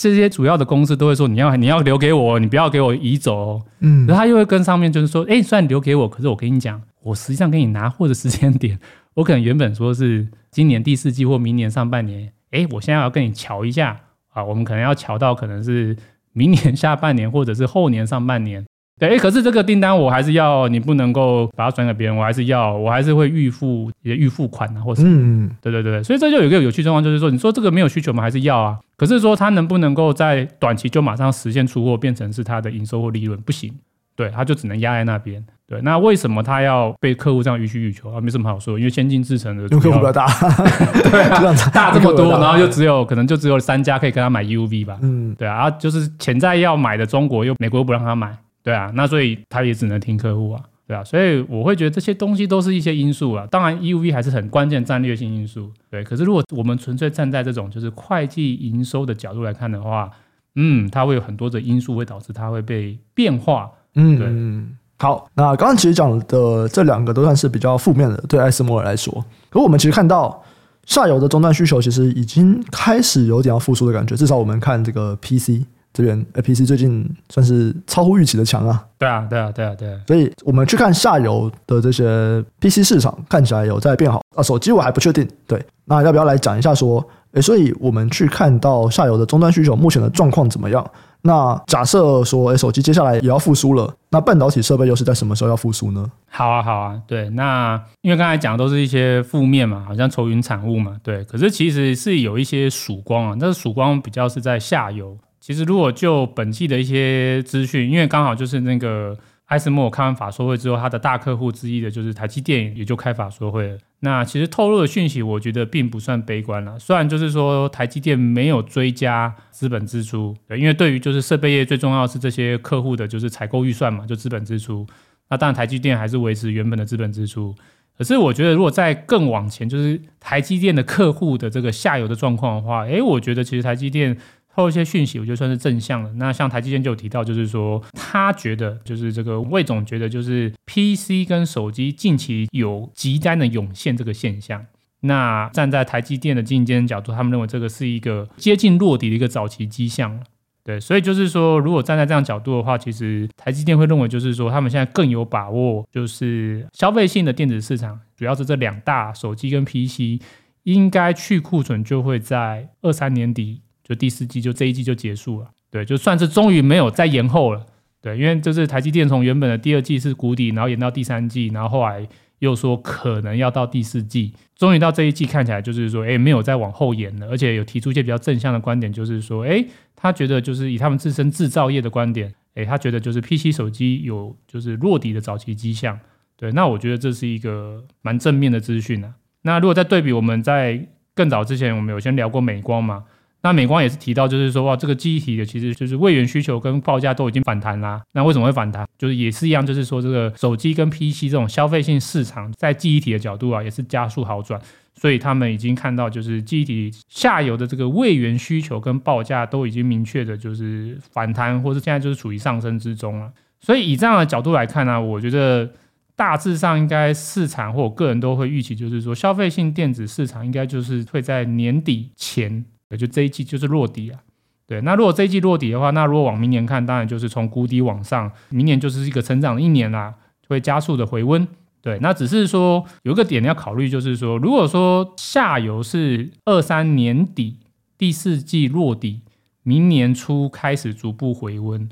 [0.00, 3.62] 这些主要的公司都会说，你要你要留给我，你不要给我移走哦。
[3.80, 8.78] 嗯，然后他又会跟上面就是说，哎，虽然留给我，可是我跟你讲，我实际上给你拿货的时间点，
[9.14, 10.26] 我可能原本说是。
[10.54, 14.00] 今年第四季或明年上半年，哎，我现在要跟你瞧一下
[14.32, 15.96] 啊，我们可能要瞧到可能是
[16.32, 18.64] 明年下半年或者是后年上半年。
[18.98, 28.22] 对，哎，可是这个订单我还是要，你不能够把它转给别人，我还是要，我还是会预付一些预付款啊，或者嗯，对对对，所以这就有一个有趣状况，就是说，你说这个没有需求吗？
[28.22, 28.78] 还是要啊？
[28.96, 33.36] 可是说它能不能够在短期就马上实现出货，变成是它的营收或利润？
[33.40, 33.72] 不行，
[34.14, 35.44] 对，它就只能压在那边。
[35.66, 38.20] 对，那为什么他要被客户这样予取予求啊？
[38.20, 40.26] 没什么好说，因为先进制程的客户比较大，
[41.10, 44.98] 对啊，大这么多，然后就只有可能就只有三家可以跟他买 EUV 吧。
[45.00, 53.46] 嗯，对啊，就是潜在要买的中国又美国又不让他买，对啊，那所以他也只能听客户啊，对啊，所以我会觉得这些东西都是一些因素啊。
[53.50, 56.02] 当然 EUV 还是很关键战略性因素，对。
[56.02, 60.10] 可是如果我们纯粹站在这种就是会计营收的角度来看的话，
[60.54, 64.74] 嗯，它会有很多的因素会导致它会被变化，嗯，对。
[64.96, 69.24] 好，那刚刚其实讲的这两个都算是比较负面的，对艾斯摩尔来说。
[69.50, 70.42] 可我们其实看到
[70.86, 78.84] 下游的终端需求其实已经开始有点要复苏的感觉，至少我们看这个 PC 这边 APC 最近算是超乎预期的强啊。
[78.98, 80.00] 对啊，对啊，对啊，对啊。
[80.06, 84.42] 所以我们去看下游的这些 PC 市场，看起来有在变好啊。
[84.42, 85.64] 手机我还不确定，对。
[85.86, 90.84] 那要不要来讲一下说，诶，所以我们去看到下游的终端需求目前的状况怎么样？
[91.26, 96.10] 那假设说，哎，手机接下来也要复苏了，那半导体设备又是在什么时候要复苏呢？
[96.28, 105.16] 好啊，好啊，对，那因为刚才讲的都是一些负面嘛，好像愁云惨雾嘛，对，可是其实是有一些曙光啊，但是曙光比较是在下游。
[105.44, 109.14] 其实如果就本季的一些资讯，因为刚好就是那个。
[109.46, 113.78] 艾斯莫开完法说会之后，他的大客户之一的就是台积电，也就开法说会了。
[114.00, 116.78] 那其实透露的讯息，我觉得并不算悲观了。
[116.78, 124.86] 虽然就是说台积电没有追加资本支出，对，因为对于就是设备业最重要是这些客户的就是采购预算嘛，就资本支出。
[125.28, 127.54] 那当然台积电还是维持原本的资本支出。
[127.98, 134.16] 可是我觉得如果再更往前，就是台积电的客户的这个下游的状况的话，诶，我觉得其实台积电。
[134.54, 136.12] 后一些讯息，我觉得算是正向的。
[136.14, 144.64] 那像台积电就有提到，就是说他觉得，就是这个魏总觉得，就是 PC 跟手机近期有急单的涌现这个现象。
[145.00, 150.20] 那站在台积电的经营阶角度，他们认为这个是一个接近落底的一个早期迹象。
[150.62, 160.22] 对，所以就是说，如果站在这样角度的话，其实台积电会认为，就是说他们现在更有把握，就是消费性的电子市场，主要是这两大手机跟 PC，
[160.62, 165.48] 应该去库存就会在二三年底，就第四季就这一季就结束了。
[165.70, 167.64] 对，就算是终于没有再延后了。
[168.00, 172.08] 对，因为就是台积电从原本的第二季是谷底，然后延到第三季，然后后来
[172.40, 179.64] 又说可能要到第四季，终于到这一季看起来就是说，哎，没有再往后延了，而且有提出一些比较正向的观点，就是说，哎。
[179.96, 185.98] 他觉得就是以他们自身制造业的观点，诶，他觉得就是 PC 手机有就是落底的早期迹象，
[186.36, 189.14] 对，那我觉得这是一个蛮正面的资讯啊。
[189.42, 193.04] 那如果再对比我们在更早之前，我们有先聊过美光嘛，
[193.44, 198.02] 那美光也是提到就是说哇，这个记忆体的其实就是位元需求跟报价都已经反弹啦。
[198.12, 198.88] 那为什么会反弹？
[198.98, 204.60] 就是也是一样，就是说这个手机跟 PC 这种消费性市场在记忆体的角度啊，也是加速好转。
[204.94, 213.30] 所以他们已经看到，就是记忆体下游的这个位元需求跟报价都已经明确的，就是反弹，或是现在就是处于上升之中了。
[213.60, 215.68] 所以以这样的角度来看呢、我觉得
[216.16, 224.20] 大致上应该市场或我个人都会预期，就是说消费性电子市场应该就是会在年底前，也就这一季就是落底啊。
[224.66, 230.14] 对，那如果这一季落底的话，那如果往明年看，当然就是从谷底往上，明年就是一个成长的一年啦，
[230.48, 231.46] 会加速的回温。
[231.82, 237.58] 对，那只是说有一个点要考虑，就是说，如果说下游是二三年底
[237.98, 239.20] 第四季落底，
[239.62, 241.86] 明年初开始逐步回温，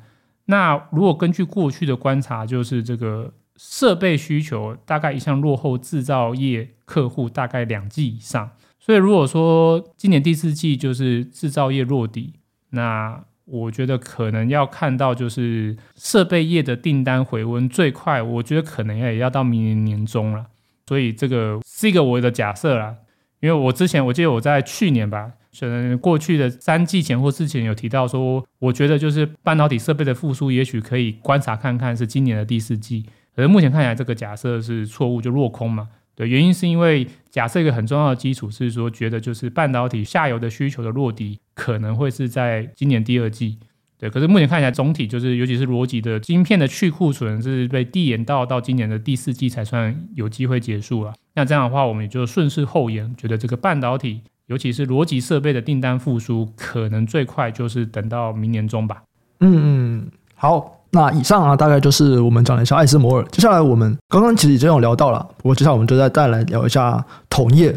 [0.47, 8.51] 那如果根据过去的观察，就是这个设备需求大概一向落后制造业客户大概两季以上，
[8.85, 12.33] 所以如果说今年第四季就是制造业落底，
[12.71, 20.47] 那我觉得可能要看到就是设备业的订单回温最快，我觉得可能也要到明年年中了。
[20.89, 22.97] 所以这个是一个我的假设啦，
[23.39, 33.07] 因为我之前我记得我在去年吧，可能过去的三季前或之前有提到说，我觉得就是半导体设备的复苏，也许可以观察看看是今年的第四季。
[33.37, 35.89] 可是目前看起来这个假设是错误，就落空嘛。
[36.27, 43.59] 原因是因为假设一个很重要的基础是说，觉得就是半导体下游的需求的落底可能会是在今年第二季。
[43.99, 51.15] 对，可是目前看起来总体就是，尤其是逻辑的晶片的去库存是被递延到到今年的第四季才算有机会结束了。
[51.35, 59.05] 那这样的话，我们也就顺势后延，觉得这个半导体，尤其是逻辑设备的订单复苏，可能最快就是等到明年中吧。
[59.39, 60.82] 嗯嗯，好。
[60.95, 63.27] 那以上啊，大概就是我们讲了一下艾斯摩尔。
[63.33, 67.75] 接下来我们刚刚其实已经有聊到了，不过接下来我们就再再来聊一下同业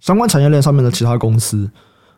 [0.00, 1.68] 相关产业链上面的其他公司。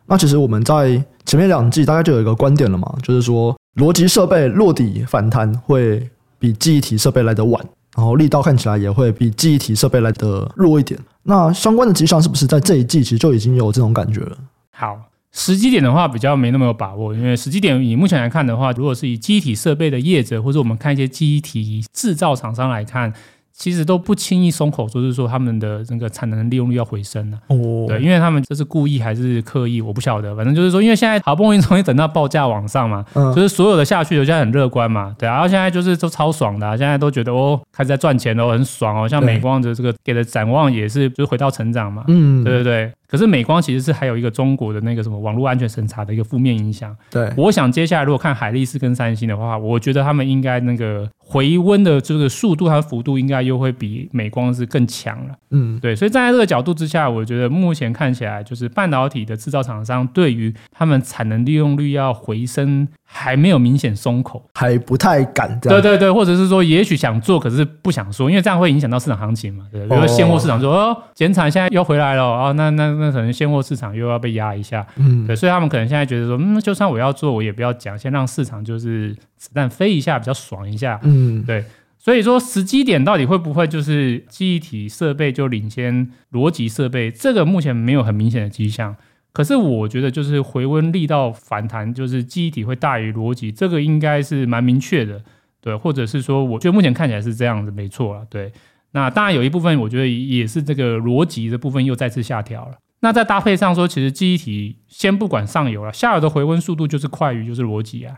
[0.07, 6.05] 那其实我们在前面两季大概就有一个观点了嘛，就是说逻辑设备落底反弹会
[6.37, 10.99] 比记忆体设备来得晚，然后力道看起来也会比记忆体设备来得弱一点。
[11.23, 14.35] 那相关的迹象是不是在这一季其实就已经有这种感觉了？
[14.75, 14.99] 好。
[15.31, 23.13] 时机点的话比较没那么有把握，因为时机点以目前来看的话，如果是以机体设备的业者，或者我们看一些机体制造厂商来看。
[23.53, 27.37] 其实都不轻易松口，就是说他们的那个产能利用率要回升了。
[27.47, 30.35] 哦，对，因为他们这是故意还是刻意，我不晓得。
[30.35, 35.33] 反正就是说，因为现在好不容易终于等到报价往上嘛，嗯，就是所有的下去都现在很乐观嘛，对啊。
[35.33, 39.07] 然后现在就是都超爽的，现在都觉得哦，开始在赚钱哦，很爽哦。
[39.07, 42.03] 像美光的这个给的展望也是，就是回到成长嘛。
[42.07, 42.91] 嗯，对对对。
[43.11, 46.95] 可是美光其实是还有一个中国的那个什么网络安全审查的一个负面影响。
[47.09, 55.35] 对，我想接下来如果看海力士跟三星的话，我觉得他们应该那个回温的这个速度和幅度应该又会比美光是更强了。
[55.49, 62.87] 嗯，对，所以站在这个角度之下，我觉得目前看起来就是半导体的制造厂商对于他们产能利用率要回升。
[63.13, 65.59] 还没有明显松口，还不太敢。
[65.59, 69.65] 对对对，或者是说，也许想做，可是不想说，因为这样会影响到市场行情嘛。
[69.69, 74.85] 对，比如说现货市场说哦，减产现在又回来了哦，那那那可能现货市场又要被压一下。
[74.95, 80.99] 嗯，对，所以他们可能现在觉得说，嗯，就算我要做，我也不要讲，先让市场就是子弹飞一下，比较爽一下。
[81.03, 81.65] 嗯，对，
[81.97, 87.11] 所以说时机点到底会不会就是记忆体设备就领先逻辑设备？
[87.11, 88.95] 这个目前没有很明显的迹象。
[89.33, 95.23] 可是我觉得，就是回温力道反弹，就是记忆体会大于逻辑，这个应该是蛮明确的，
[95.61, 98.51] 对，或者是说，我觉得目前看起来是这样子，没错了，对。
[98.91, 102.75] 那当然有一部分，我觉得也是这个逻辑的部分又再次下调了。
[103.01, 108.17] 那再搭配上说，其实记忆体先不管上游了，下游的回温速度就是快于就是逻辑啊，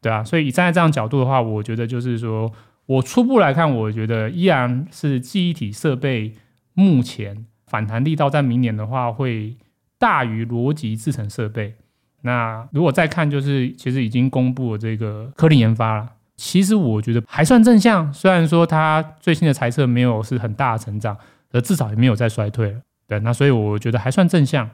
[0.00, 0.24] 对啊。
[0.24, 2.52] 所以站在这样角度的话，我觉得就是说
[2.86, 6.32] 我初步来看，我觉得依然是记忆体设备
[6.74, 9.56] 目前反弹力道在明年的话会。
[10.02, 11.76] 大于逻辑制程设备。
[12.22, 16.08] 那如果再看，就是其实已经公布了这个科林研发了。
[16.34, 21.16] 其实我觉得还算正向，虽然说它最新的财测没有是很大的成长，
[21.52, 22.80] 而至少也没有再衰退了。
[23.12, 24.68] 对，那所以我觉得还算正向。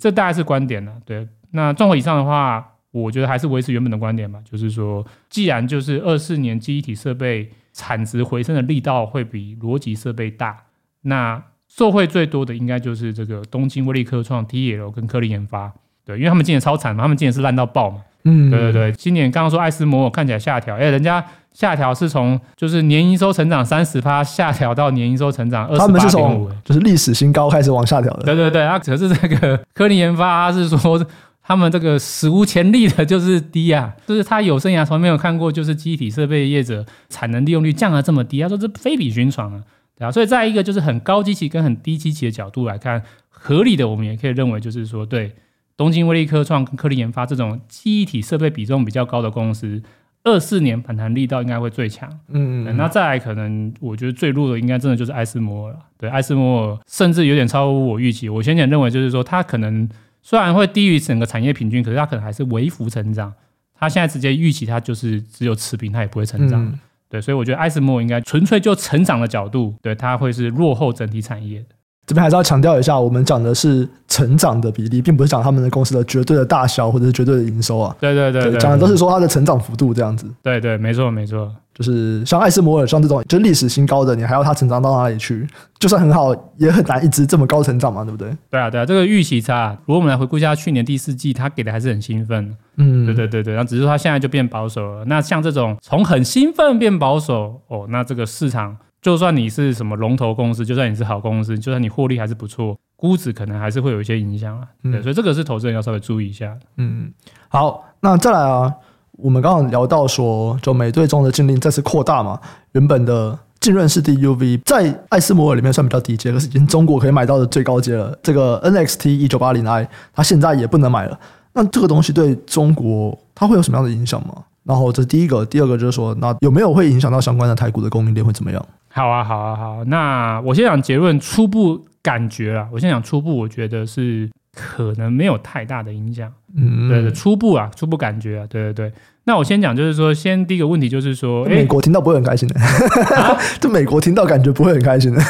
[0.00, 0.92] 这大概是观点了。
[1.04, 10.62] 对，那综合以上的话，我觉得还是维持原本的观点吧，就是说，既然就是二四年记忆体设备产值回升的力道会比逻辑设备大，
[11.02, 15.70] 那受惠最多的应该就是这个东京威力科创、TEL 跟科林研发，
[16.06, 31.02] 对，因为他们今年超惨嘛，他们今年是烂到爆嘛，嗯，对对对，今年刚刚说艾斯摩尔看起来下调，哎，人家下调是从就是年营收成长三十趴下调到年营收成长二十八点五，就是历史新高开始往下调的，对对对，啊，可是这个科林研发是说。
[31.46, 39.60] 他们这个史无前例的就是低啊，就是他有生涯从来没有看过，就是机体设备业者产能利用率降得这么低，他说这非比寻常啊，
[39.98, 45.34] 对啊，所以在一个就是很高机器跟很低机器的角度来看，合理的我们也可以认为就是说，对
[45.76, 49.82] 东京威力科创跟科林研发这种记忆体设备比重比较高的公司，
[50.24, 59.88] 二四年反弹力道应该会最强，嗯，嗯，那再来可能我觉得最弱的应该真的就是艾斯摩尔了，对，艾斯摩尔甚至有点超乎我预期，我先前认为就是说它可能。
[60.26, 63.30] 虽然会低于整个产业平均，可是它可能还是微幅成长。
[63.78, 66.64] 它现在直接预期它就是只有持平，它也不会成长。
[66.64, 71.73] 嗯、对，所以我觉得艾斯摩尔应该纯粹就成长的角度，对，它会是落后整体产业的。
[72.06, 77.96] 这边还是要强调一下，我们讲的是成长的比例，并不是讲他们的公司的绝对的大小或者是绝对的营收啊。
[78.00, 80.26] 对对对，对，讲的都是说它的成长幅度这样子。
[80.42, 81.50] 对对，没错没错。
[81.74, 85.44] 就是像艾斯摩尔像这种就历史新高的，你还要它成长到哪里去？
[85.80, 88.30] 就算很好，也很难一直这么高成长嘛，对不对？
[88.48, 89.76] 对啊，对啊，这个预期差。
[89.84, 92.56] 如果我们来回顾一下去年第四季，它给的还是很兴奋。
[92.76, 95.04] 嗯，对对对对，然后只是说它现在就变保守了。
[95.06, 104.66] 那像这种从很兴奋变保守，哦，那这个市场，就算你是什么龙头公司，就算你是好公司，就算你获利还是不错，估值可能还是会有一些影响啊。
[104.82, 106.56] 对，嗯，所以这个是投资人要稍微注意一下。
[106.78, 107.12] 嗯，
[107.48, 108.72] 好，那再来啊。
[109.18, 112.40] 我们刚刚聊到说，就美对中的禁令再次扩大嘛，
[112.72, 118.18] 原本的浸润式 DUV 在艾斯摩尔里面算比较低阶，可是已经中国可以买到的最高阶了。
[118.22, 121.20] 这个 NXT 一九八零 i 它现在也不能买了。
[121.52, 124.34] 那这个东西对中国它会有什么样的影响吗？
[124.64, 128.66] 然后这是第一个，第二个就是说，那有没有会影响到相关的台股的供应链会怎么样？
[128.94, 129.84] 好啊，好啊，好。
[129.84, 134.30] 那我先讲结论，初步感觉啊，我先讲初步，我觉得是。
[134.56, 138.92] 可能没有太大的影响，嗯，对对，初步啊，初步感觉啊，对对对。
[139.26, 142.60] 那我先讲，就是说，先第一个问题就是说，美国听到不会很开心的，
[143.58, 145.20] 这美国听到感觉不会很开心的。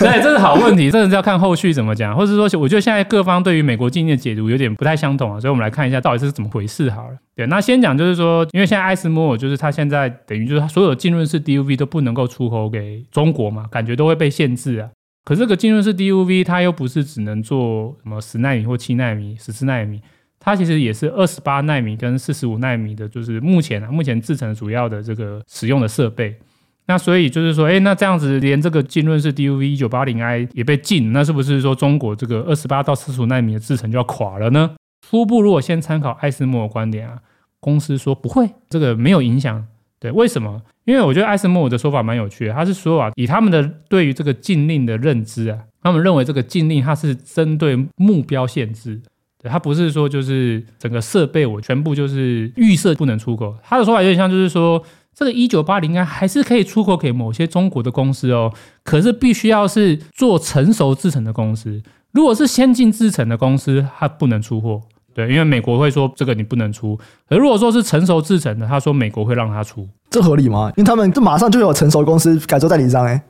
[0.00, 7.16] 对，这是好问题，这是要看后续怎么讲，或者说，我觉得现在各方对于美国禁令的解读有点不太相同啊，所以我们来看一下到底是怎么回事好了。
[7.36, 14.88] 对，那先讲就是说，因为现在艾斯摩尔就是他现在等于就是他所有浸润式 DUV 都不能够出口给中国嘛，感觉都会被限制啊。
[15.22, 20.00] 可是这个浸润式 DUV，它又不是只能做什么十纳米或七纳米、十四纳米，
[20.40, 26.34] 它其实也是二十八奈米跟四十五奈米的，就是目前啊，目前制成主要的这个使用的设备。
[26.86, 34.74] 那所以就是说，诶，那这样子连这个浸润式 DUV 1980i 也被禁，那是不是说中国这个二十八到四十五奈米的制程就要垮了呢？
[35.08, 37.18] 初步如果先参考艾斯摩尔观点啊，
[37.60, 39.66] 公司说不会，这个没有影响。
[40.00, 40.62] 对，为什么？
[40.86, 49.00] 因为我觉得艾斯摩的说法蛮有趣的，他是说啊，以他们的对于这个禁令的认知啊，他们认为这个禁令它是针对目标限制，
[49.48, 53.54] 它不是说就是整个设备我全部就是预设不能出口。
[53.62, 54.82] 他的说法有点像就是说，
[55.14, 58.52] 这个一九八零啊还是可以出口给某些中国的公司哦，
[58.84, 64.82] 可是必须要是做成熟制程的公司，如果是先进制程的公司，它不能出货。
[65.26, 70.72] 对，因为美国会说这个你不能出，而如果说是成熟制成的，他说美国会让他出，这合理吗？
[70.76, 73.22] 因为他们这马上就有成熟公司改做代理商，哎，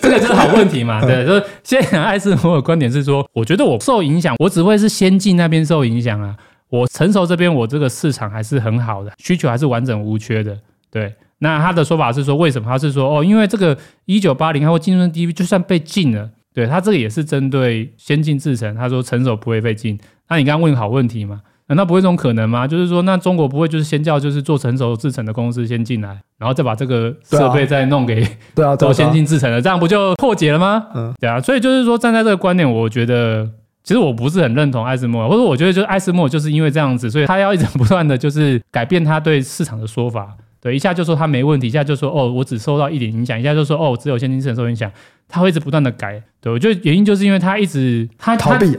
[0.00, 1.00] 这个就是好问题嘛。
[1.00, 6.34] 对，就是现在艾斯摩尔观点是说，我觉得我受影响，我只会是先进那边受影响啊，
[6.70, 10.58] 我成熟这边我这个市场还是很好的，需求还是完整无缺的。
[10.90, 12.68] 对，那他的说法是说，为什么？
[12.68, 16.28] 他是说哦，因为这个一九八零还会进入 DV，就算被禁了，
[16.60, 19.98] 对他这个也是针对先进制程，他说成熟不会被禁。
[20.28, 21.40] 那你刚刚问好问题嘛？
[21.68, 22.66] 难道不会这种可能吗？
[22.66, 30.88] 就是说，那中国不会就是先叫就是做成熟制程的公司先进来，然后再把这个设备再弄给 对啊做先进制程的，这样不就破解了吗？
[30.94, 31.40] 嗯，对啊。
[31.40, 33.48] 所以就是说，站在这个观点，我觉得
[33.82, 40.36] 其实我不是很认同艾斯莫尔，或者我觉得就是艾斯莫尔就是因为这样子，所以他要一直不断的就是改变他对市场的说法。
[40.60, 44.90] 对，一下就说他没问题，一下就说哦，我只受到一点影响，一下就说哦，只有先进制成受影响，
[45.26, 46.22] 他会一直不断的改。
[46.40, 48.76] 对，我觉得原因就是因为他一直他逃避，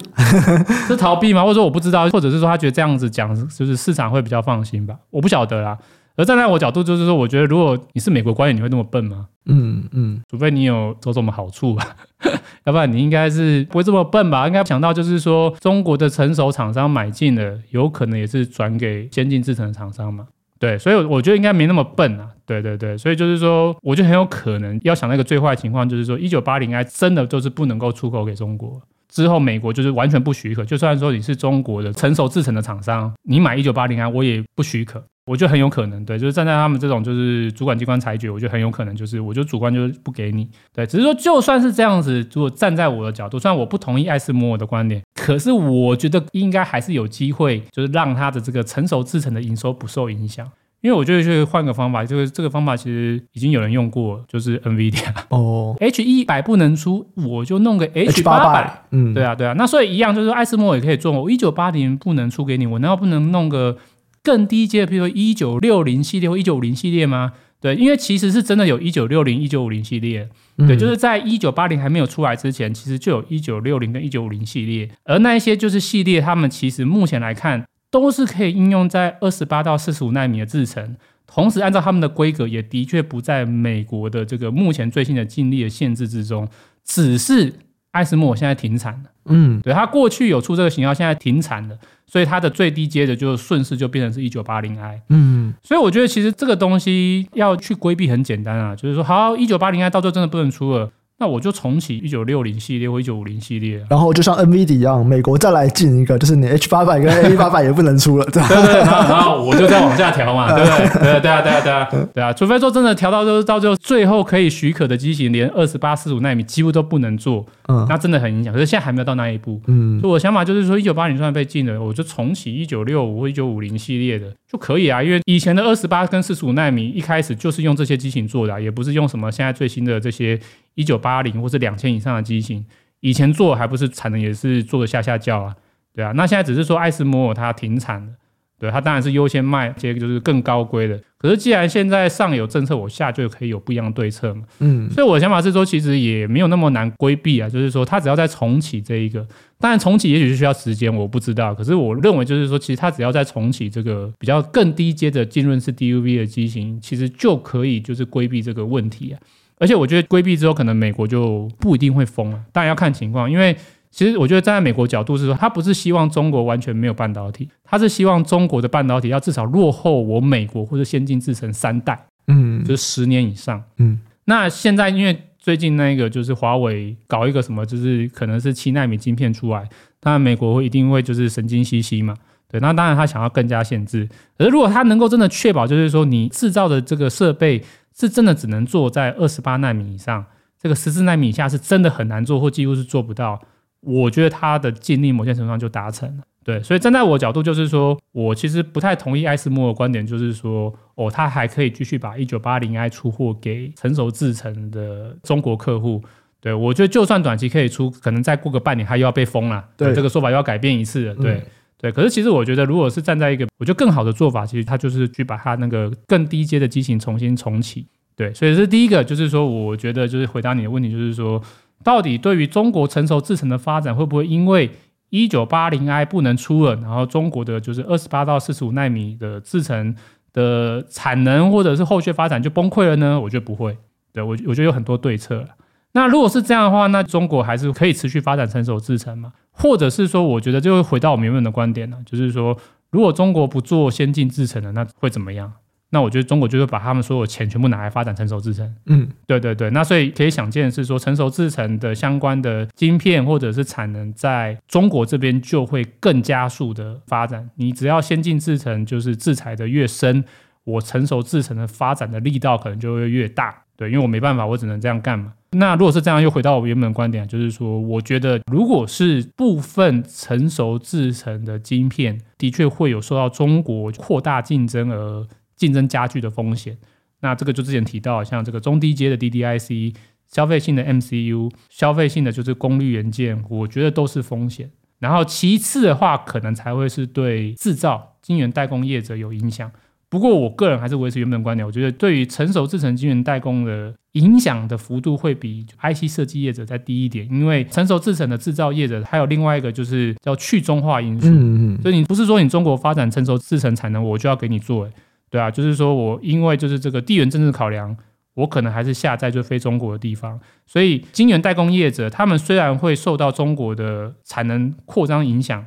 [0.88, 1.41] 是逃避吗？
[1.44, 4.96] 或者说我不知道，或者是说他觉得这样子讲就是市场会比较放心吧？
[5.10, 5.78] 我不晓得啦。
[6.17, 9.28] 而站在我角度，就是说，我觉得如果你是美国官员，你会那么笨吗？
[9.46, 11.96] 嗯嗯，除非你有种种好处吧，
[12.65, 14.46] 要不然你应该是不会这么笨吧？
[14.46, 20.28] 应该想到就是说，中国的成熟厂商买进了，有可能也是转给先进制成的厂商嘛。
[20.62, 22.30] 对，所以我觉得应该没那么笨啊。
[22.45, 35.03] 对对对，所以就是说，我觉得很有可能要想那个最坏情况，就是说，一九八零 i 真的就是不能够出口给中国，之后美国就是完全不许可，就算说你是中国的成熟制成的厂商，你买一九八零 i 我也不许可。
[35.26, 50.49] 我觉得很有可能，对，就是站在他们这种就是主管机关裁决，我觉得很有可能就是，我就主观就是不给你，对，只是说就算是这样子，如果站在我的角度，虽然我不同意艾斯摩尔的观点，可是我觉得应该还是有机会，就是让他的这个成熟制成的营收不受影响，
[50.82, 63.78] 因为我觉得去换个方法，就是这个方法其实已经有人用过，就是 NVIDIA 哦， H 一百不能出，我就弄个 H 八百，嗯，对啊，对啊，那所以一样就是艾斯摩尔也可以做，我一九八零不能出给你，我难道不能弄个？
[64.24, 67.34] 更低阶的，比如说一九六零系列或一九五零系列吗？
[67.59, 80.97] 对，因为其实是真的有一九六零、一九五零系列，嗯、对，就是在一九八零还没有出来之前，其实就有一九六零跟一九五零系列，而那一些就是系列，他们其实目前来看都是可以应用在二十八到四十五纳米的制程，
[81.28, 86.47] 同时按照他们的规格，也的确不在美国的这个目前最新的禁令的限制之中，
[86.84, 87.53] 只是
[87.91, 91.78] 艾斯摩尔现在停产了，嗯，对，他过去有出这个型号，现在停产了。
[92.12, 100.91] 所以它的最低阶的就顺势就变成是一九八零 i，嗯，所以我觉得其实这个东西要去规避很简单啊，就是说好一九八零 i 到最后真的不能出了。
[101.22, 111.11] 那我就重启一九六零系列或一九五零系列，然后就像 NVIDIA 一样，美国再来进一个，就是你 H 八百跟 A 八百也不能出了，对对对，然后然后我就再往下调嘛，对 不对？
[111.11, 118.51] 对对啊对啊对啊对啊，除非说真的调到就是到最后最后可以许可的机型，连二十八四十五纳米几乎都不能做，嗯，那真的很影响。
[118.51, 130.39] 可是现在还没有到那一步，嗯，所以我的想法就是说，一九八零算被禁了，我就重启一九六五或一九五零系列的就可以啊，因为以前的二十八跟四十五纳米一开始就是用这些机型做的，也不是用什么现在最新的这些。
[130.76, 132.66] 一九八零或是两千以上的机型，
[133.02, 135.56] 以前做还不是产能也是做的下下叫啊，
[135.93, 138.14] 对啊，那现在只是说艾斯摩尔它停产了，
[138.62, 141.01] 对，它当然是优先卖这个就是更高规的。
[141.18, 149.26] 可是既然现在上有政策，我下就可以有不一样的对策嘛，嗯，所以我的想法是说，其实也没有那么难规避啊，就是说它只要再重启这一个，
[149.59, 159.20] 当然重启也许是需要时间，我不知道，可是我认为就是说，其实它只要再重启这个比较更低阶的浸润式 DUV 的机型，其实就可以就是规避这个问题啊。
[159.57, 162.39] 而且我觉得规避之后，可能美国就不一定会封了。
[162.51, 163.55] 当然要看情况，因为
[163.92, 174.00] 其实我觉得站在美国角度是说，他不是希望中国完全没有半导体，他是希望中国的半导体要至少落后我美国或者先进制程三代，嗯，就是十年以上，嗯。
[174.26, 179.68] 那现在因为最近那个就是华为搞一个什么，就是可能是七纳米晶片出来，
[180.00, 182.16] 当然美国会一定会就是神经兮兮嘛，
[182.50, 182.60] 对。
[182.62, 187.62] 那当然他想要更加限制，而如果他能够真的确保，就是说你制造的这个设备。
[187.94, 190.26] 是真的只能做在二十八纳米以上，
[190.58, 193.38] 这个十四纳米以下是真的很难做，或几乎是做不到。
[193.82, 196.24] 我觉得他的尽力某些程度上就达成了。
[196.44, 206.02] 对，所以站在我角度，就是说我其实不太同意艾斯莫的观点，就是说哦，他还可以继续把一九八零 i 出货给成熟制成的中国客户。
[206.40, 209.64] 对，我觉得就算短期可以出，可能再过个半年，他又要被封了。
[209.78, 211.16] 对，这个说法又要改变一次了。
[211.16, 211.34] 对。
[211.34, 211.42] 嗯
[211.82, 217.88] 对，可是其实我觉得，如果是站在一个，我觉得更好的做法，其实它就是去把它那个更低阶的机型重新重启。
[218.16, 221.42] 对，所以这第一个，就是说，我觉得就是回答你的问题，就是说，
[221.84, 224.72] 到底对于中国成熟制程的发展，会不会因为
[225.10, 229.96] 一九八零 i 不能出了，然后中国的就是二十八到四十五纳米的制程
[230.34, 233.20] 的产能或者是后续发展就崩溃了呢？
[233.20, 233.78] 我觉得不会。
[234.14, 235.48] 对，我我觉得有很多对策了。
[235.94, 239.34] 那如果是这样的话，那中国还是可以持续发展成熟制程吗？
[239.52, 242.58] 或者是说，我觉得就会回到我们原本的观点了，就是说，
[242.92, 245.52] 如果中国不做先进制程的，那会怎么样？
[245.94, 248.74] 那我觉得中国就会把他们所有钱全部拿来发展成熟制程。
[248.86, 249.70] 嗯，对对对。
[249.72, 257.50] 那所以可以想见的是说，成熟制程的相关的晶片或者是产能，在中国这边就会更加速的发展。
[257.56, 260.24] 你只要先进制程就是制裁的越深，
[260.64, 263.64] 我成熟制程的发展的力道可能就会越大。
[263.76, 265.34] 对，因为我没办法，我只能这样干嘛。
[265.54, 275.28] 那如果是这样，又回到我原本的观点，就是说，我觉得如果是部分成熟制成的晶片，的确会有受到中国扩大竞争而
[275.62, 276.76] 竞争加剧的风险。
[277.20, 279.93] 那这个就之前提到，像这个中低阶的 DDIC、
[280.28, 284.72] 消费性的 MCU、消费性的就是功率元件，我觉得都是风险。
[284.97, 289.72] 然后其次的话，可能才会是对制造晶圆代工业者有影响。
[290.09, 291.64] 不过，我个人还是维持原本观点。
[291.64, 301.28] 我觉得，对于成熟制程晶圆代工的影响的幅度会比 IC 设计业者再低一点，因为成熟制程的制造业者还有另外一个就是叫去中化因素。
[301.28, 301.82] 嗯嗯。
[301.84, 304.89] 所以你不是说你中国发展成熟制程产能，我就要给你做，
[305.32, 307.96] 对啊，就是说我因为就是这个地缘政治考量，
[308.34, 310.40] 我可能还是下在就非中国的地方。
[310.68, 315.66] 所以晶圆代工业者他们虽然会受到中国的产能扩张影响，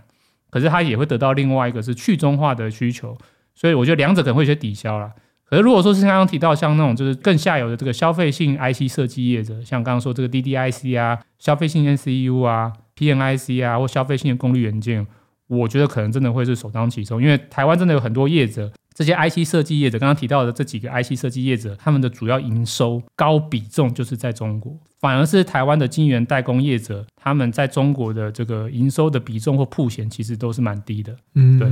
[0.51, 3.17] 可是他也会得到另外一个是去中化的需求。
[3.55, 5.11] 所以我觉得两者可能会有些抵消啦。
[5.47, 15.07] 可是如果说是刚刚提到像那种就是更下游的这个消费性 IC 设计业者，像刚刚说这个 DDIC 啊、消费性 NCU 啊，PNIC 啊或消费性的功率元件，
[15.49, 18.71] 我觉得可能真的会是首当其冲，因为台湾真的有很多业者。
[18.97, 31.13] 这些 IC 设计业者，刚刚提到的这几个 IC 设计业者，他们的主要营收高比重就是在中国，反而是台湾的晶圆代工业者，他们在中国的这个营收的比重或铺险，其实都是蛮低的。
[31.35, 31.69] 嗯，对。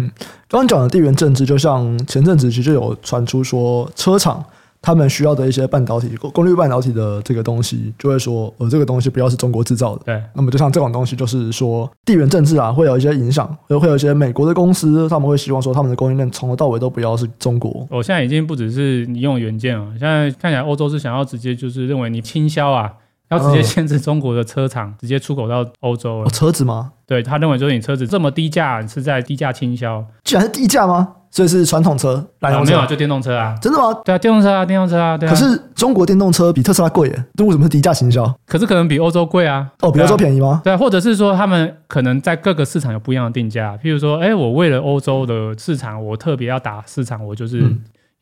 [0.48, 4.44] 刚刚讲的地缘政治，就像前阵子其实就有传出说车厂。
[4.82, 10.02] 他们需要的一些半导体，功率半导体的这个东西，就会说，呃，这个东西不要是中国制造的。
[10.04, 10.22] 对。
[10.34, 17.86] 那么就像这种东西，就是说地缘政治啊，会有一些影响，会会有一些美国的公司，他们会希望说，他们的供应链从头到尾都不要是中国。
[17.88, 22.92] 我现在已经不只是你用元件了，现在看起来欧洲是想要直接就是认为你倾销啊，
[23.30, 26.26] 要直接限制中国的车厂直接出口到欧洲了。
[26.26, 26.92] 哦，车子吗？
[27.06, 30.04] 对，他认为就是你车子这么低价，是在低价倾销。
[30.24, 31.14] 居然是低价吗？
[31.32, 33.56] 所以是传统车，燃油车，没有，就电动车啊？
[33.60, 33.84] 真的吗？
[34.04, 35.16] 对啊，电动车啊，电动车啊。
[35.16, 35.32] 对啊。
[35.32, 38.22] 可是中国电动车比特斯拉贵耶，那为什么是低价行销？
[38.46, 39.66] 可是可能比欧洲贵啊。
[39.80, 40.60] 哦，比欧洲便宜吗？
[40.62, 43.76] 对啊，或者是说他们可能在各个市场有不一样的定价。
[43.82, 47.64] 譬如说，哎，我为了欧洲的市场，我特别要打市场，我就是。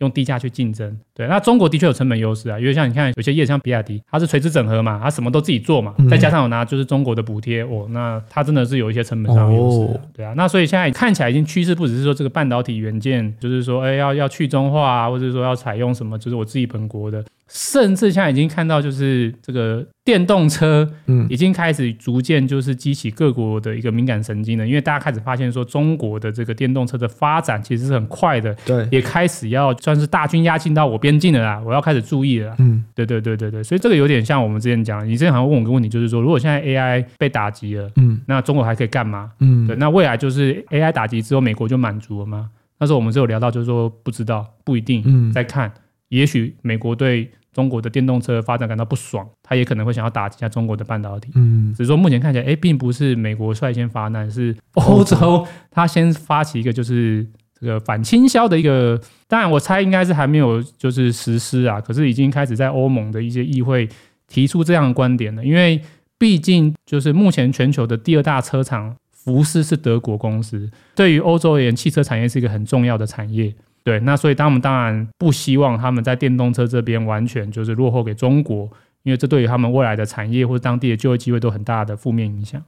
[0.00, 17.22] 嗯用低价去竞争，对，那中国的确有成本优势啊，因为像你看有些业像比亚迪，它是垂直整合嘛，它什么都自己做嘛，再加上有拿就是中国的补贴，哦，那它真的是有一些成本上的优势，哦，对啊，那所以现在看起来已经趋势不只是说这个半导体元件，就是说，哎，要要去中化啊，或者说要采用什么，就是我自己本国的。
[17.52, 24.64] 甚至现在已经看到，就是这个电动车，嗯，已经开始逐渐就是激起各国的一个敏感神经了。
[24.64, 32.54] 因为大家开始发现说，中国的这个电动车的发展其实是很快的，对，也开始要算是大军压境到我边境了啦，我要开始注意了。
[32.60, 39.32] 嗯，对对对对对，所以这个有点像我们之前讲，你之前好像问我个问题，就是说，如果现在 AI 被打击了，嗯，那中国还可以干嘛？
[39.40, 42.50] 嗯，对，那未来就是 AI 打击之后，美国就满足了吗？
[42.78, 45.72] 那时候我们只有聊到，就是说不知道，不一定，嗯，在看，
[46.10, 47.28] 也许美国对。
[47.52, 51.32] 中国的电动车发展感到不爽，他也可能会想要打击一下中国的半导体。
[51.34, 57.26] 嗯，只是说目前看起来，哎，并不是美国率先发难，是欧洲他先发起一个就是
[57.58, 59.00] 这个反倾销的一个。
[59.26, 63.88] 当然，我猜应该是还没有就是实施啊，可是已经开始在欧盟的一些议会
[64.28, 65.44] 提出这样的观点了。
[65.44, 65.80] 因为
[66.18, 73.54] 毕竟就是目前全球的第二大车厂福斯是德国公司，对于欧洲而言，汽车产业是一个很重要的产业。
[73.82, 78.68] 对，那所以他们当然不希望他们在电动车这边完全就是落后给中国，
[79.02, 82.62] 因为这对于他们未来的产业或者当地的就业机会都很大的负面影响。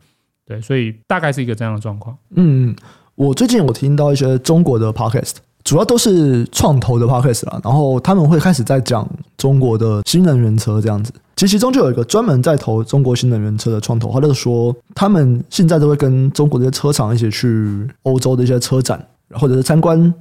[0.46, 2.16] 对，所以大概是一个这样的状况。
[2.34, 2.74] 嗯，
[3.14, 11.12] 我最近我听到一些中国的 podcast，主要都是创投的 podcast 啦，然后他们会开始在讲中国的新能源车这样子。
[11.36, 20.12] 其实其中就有一个专门在投中国新能源车的创投，他就说他们现在都会跟中国的车厂一起去欧洲的一些车展，或者是参观。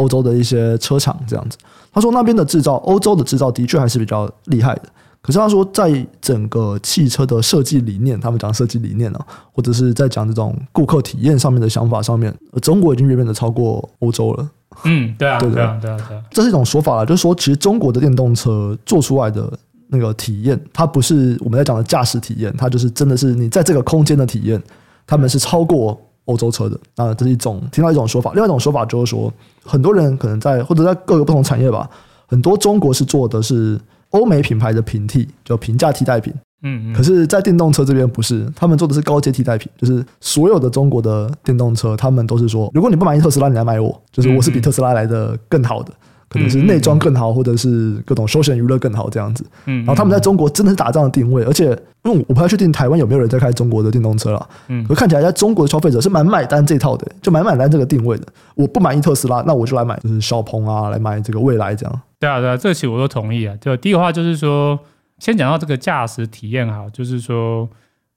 [0.00, 1.58] 欧洲的一些车厂这样子，
[1.92, 4.84] 他说那边的制造，欧洲的制造的确还是比较厉害的。
[5.22, 9.20] 可是他说，在整个汽车的设计理念，他们讲设计理念呢，
[9.52, 14.50] 或者是在讲这种顾客体验上面的想法上面，中国已经远远的超过欧洲了。
[14.84, 19.52] 嗯，对啊，对啊，对啊，对啊，这是一种说法了，就是说，其实中国的电动车做出来的
[19.88, 24.62] 那个体验，它不是我们在讲的驾驶体验，它就是真的是你在这个空间的体验，
[25.06, 26.00] 他们是超过。
[26.30, 29.32] 欧洲车的啊，这是一种听到一种说法，另外一种说法就是说，
[29.64, 31.90] 很多人可能在或者在各个不同产业吧，
[32.26, 33.78] 很多中国是做的是
[34.10, 36.32] 欧美品牌的平替，就平价替代品。
[36.62, 45.90] 嗯，嗯，可是，在电动车这边不是，他们做的是高阶替代品，就是所有的中国的电动车，他们都是说，如果你不满意特斯拉，你来买我，就是我是比特斯拉来的更好的。
[46.30, 49.44] 可能是内装更好，或者是各种休闲娱乐更好这样子。
[49.66, 51.70] 嗯，然后他们在中国真的是打这样的定位，而且
[52.04, 54.48] 因为我不太确定台湾有没有人在开中国的电动车了。
[54.68, 58.26] 嗯，可看起来在中国的消费者是蛮买单这套的，就蛮买单这个定位的。
[58.54, 62.00] 我不满意特斯拉，那我就来买就是小鹏啊，来买这个蔚来这样。
[62.20, 63.56] 对啊，对啊，这其实我都同意啊。
[63.60, 64.78] 就第一个话就是说，
[65.18, 67.68] 先讲到这个驾驶体验哈，就是说，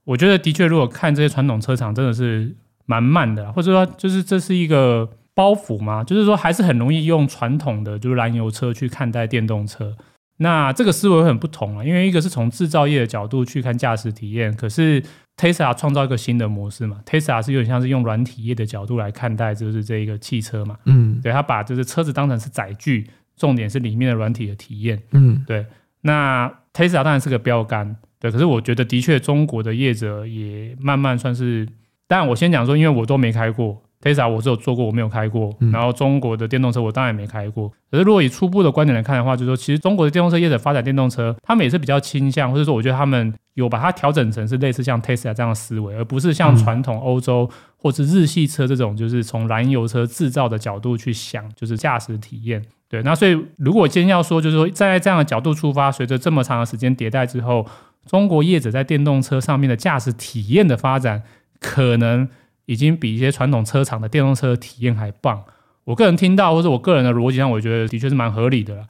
[0.05, 2.55] 我觉得的确，如果看这些传统车厂，真的是
[2.85, 5.09] 蛮慢的，或者说，就是这是一个。
[5.33, 6.03] 包袱吗？
[6.03, 9.95] 就是说，还是很容易用传统的就是燃油车去看待电动车。
[10.37, 15.01] 那这个思维很不同啊，因为一个是从制造业的角度去看驾驶体验，可是
[15.37, 16.99] Tesla 创造一个新的模式嘛。
[17.05, 20.75] Tesla 是有点像是用软体业的角度来看待，就是这一个汽车嘛。
[20.85, 23.07] 嗯，对，他把就是车子当成是载具，
[23.37, 25.01] 重点是里面的软体的体验。
[25.11, 25.65] 嗯，对。
[26.01, 28.31] 那 Tesla 当然是个标杆，对。
[28.31, 31.67] 可是我觉得的确，中国的业者也慢慢算是，
[32.07, 33.81] 当然我先讲说，因为我都没开过。
[34.03, 35.55] Tesla 我是有做过，我没有开过。
[35.71, 37.69] 然后中国的电动车我当然也没开过。
[37.89, 52.61] 可是如果以初步的观点来看的话，就是说其实中国的电动车业者发展电动车，他们也是比较倾向，或者说我觉得他们有把它调整成是类似像 Tesla 这样的思维，而不是像传统欧洲或是日系车这种，就是从燃油车制造的角度去想，就是驾驶体验。
[52.89, 57.65] 对，那所以如果今天要说，就是说站在这样的角度出发，随着这么长的时间迭代之后，
[58.05, 61.23] 中国业者在电动车上面的驾驶体验的发展。
[61.59, 62.27] 可能
[62.65, 65.43] 已经比一些传统车厂的电动车体验还棒。
[65.85, 68.85] 我个人听到或者我个人的逻辑上，我觉得的确是蛮合理的啦。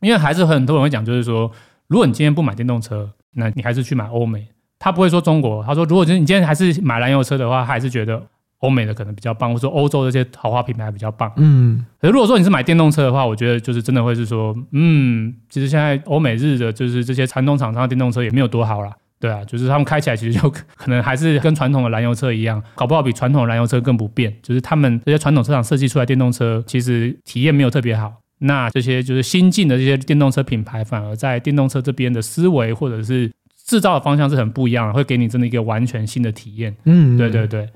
[0.00, 1.50] 因为还是很多人会讲，就是说，
[1.88, 4.46] 如果你今天不买电动车，那你还是去买欧美。
[4.78, 8.22] 他不会说中国，他说如果你今天还是买燃油车的话，还是觉得
[8.60, 11.30] 欧美的可能比较棒，或者说欧洲这些豪华品牌比较棒。
[11.36, 18.96] 嗯，可是如果说你是买电动车的话，我觉得就是真的会是说，嗯，其实现在欧美日的就是这些传统厂商的电动车也没有多好啦。
[19.20, 24.34] 对啊，就是他们开起来其实就 可能还是跟传统的燃油车一样，搞不好比传统的燃油车更不便。
[24.42, 28.12] 就是他们这些传统车厂设计出来电动车，其实体验没有特别好。
[28.40, 33.28] 那这些就是新进的这些电动车品牌，反而在电动车这边的思维或者是
[33.66, 36.76] 制造的方向是很不一样的，会给你真的一个完全新的体验。
[36.84, 37.68] 嗯，对对对。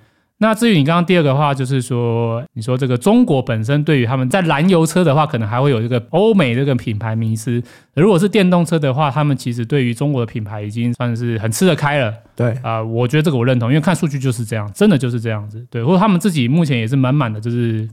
[0.43, 7.63] 那至于你刚刚第二个话，就是说，你说这个中国本身对于他们在燃油车的话，可能还会有这个欧美这个品牌迷失。
[7.95, 12.13] 如果是电动车的话，他们其实对于中国的品牌已经算是很吃得开了。
[12.35, 15.65] 对啊、呃，我觉得这个我认同，因为看数据就是这样，真的就是这样子。
[15.71, 17.89] 对，或者他们自己目前也是满满的，就是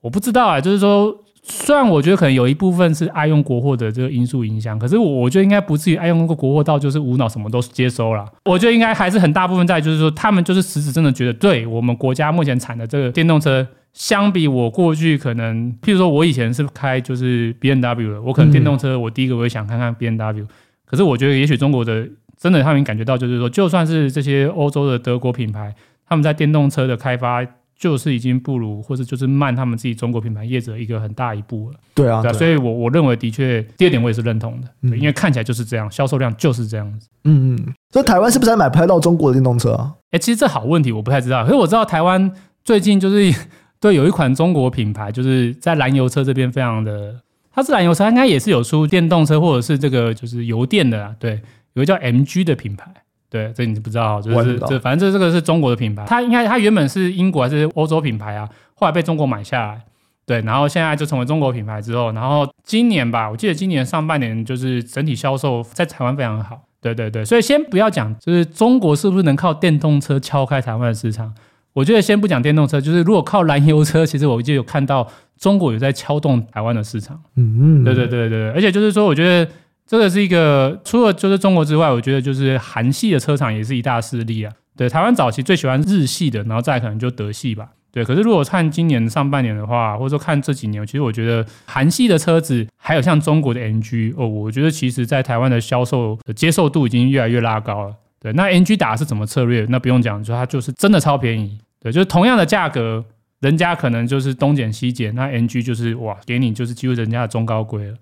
[0.00, 1.14] 我不知道啊，就是说。
[1.42, 8.24] 虽然我觉得可能有一部分是爱用国货的这个因素影响，可是我我觉得应该不至于爱用过国货到就是无脑什么都接收了。
[8.44, 20.46] 我觉得应该还是很大部分在就是说他们就是实质真的觉得，对我们国家目前产的这个电动车，相比我过去可能，譬如说我以前是开就是 BMW 的，我可能电动车我第一个我会想看看 BMW，
[20.84, 25.74] 可是我觉得也许中国的真的他们感觉到就是说，就算是这些欧洲的德国品牌，
[26.06, 27.44] 他们在电动车的开发。
[27.80, 31.76] 就是已经不如，或者就是慢他们自己中国品牌业者一个很大一步了。
[31.94, 37.08] 对啊，对啊，所以我我认为的确，第二点我也是认同的，嗯、因为看起来就是这样，销售量就是这样子。
[37.24, 39.94] 嗯嗯，所以台湾是不是还买不太到中国的电动车啊？
[40.10, 41.42] 哎、欸，其实这好问题，我不太知道。
[41.42, 42.30] 可是我知道台湾
[42.62, 43.34] 最近就是
[43.80, 47.18] 对有一款中国品牌，就是在燃油车这边非常的，
[47.50, 51.16] 它是燃油车，应该也是有出电动车或者是这个就是油电的啊。
[51.18, 51.40] 对，
[51.72, 52.92] 有个叫 MG 的品牌。
[53.30, 58.48] 对，这你不知道，就是这反正这这个是中国的品牌，它应该它原本是英国还是欧洲品牌啊？
[58.74, 59.80] 后来被中国买下来，
[60.26, 71.32] 对，然后现在就成为中国品牌之后，然后今年吧，我记得今年上半年就是整体销售在台湾非常好，对对对，所以先不要讲，就是中国是不是能靠电动车敲开台湾的市场？
[71.72, 75.06] 我觉得先不讲电动车，就是如果靠燃油车，其实我就有看到
[75.38, 79.48] 中国有在敲动台湾的市场，嗯嗯，对对对对，而且就是说，我觉得。
[79.90, 84.52] 这个是一个，除了就是中国之外，我觉得就是韩系的车厂也是一大势力啊。
[84.76, 87.70] 对，台湾早期最喜欢日系的，然后再可能就德系吧。
[87.90, 97.94] 对，可是如果看今年上半年的话，或者说看这几年，其实我觉得韩系的车子，还有像中国的 NG 哦，我觉得其实在台湾的销售的接受度已经越来越拉高了。
[98.20, 99.66] 对，那 NG 打是什么策略？
[99.70, 101.58] 那不用讲，就它就是真的超便宜。
[101.80, 103.04] 对，就是同样的价格，
[103.40, 107.96] 人家可能就是东减西减，那 NG 就是哇，给你就是几乎人家的中高规了。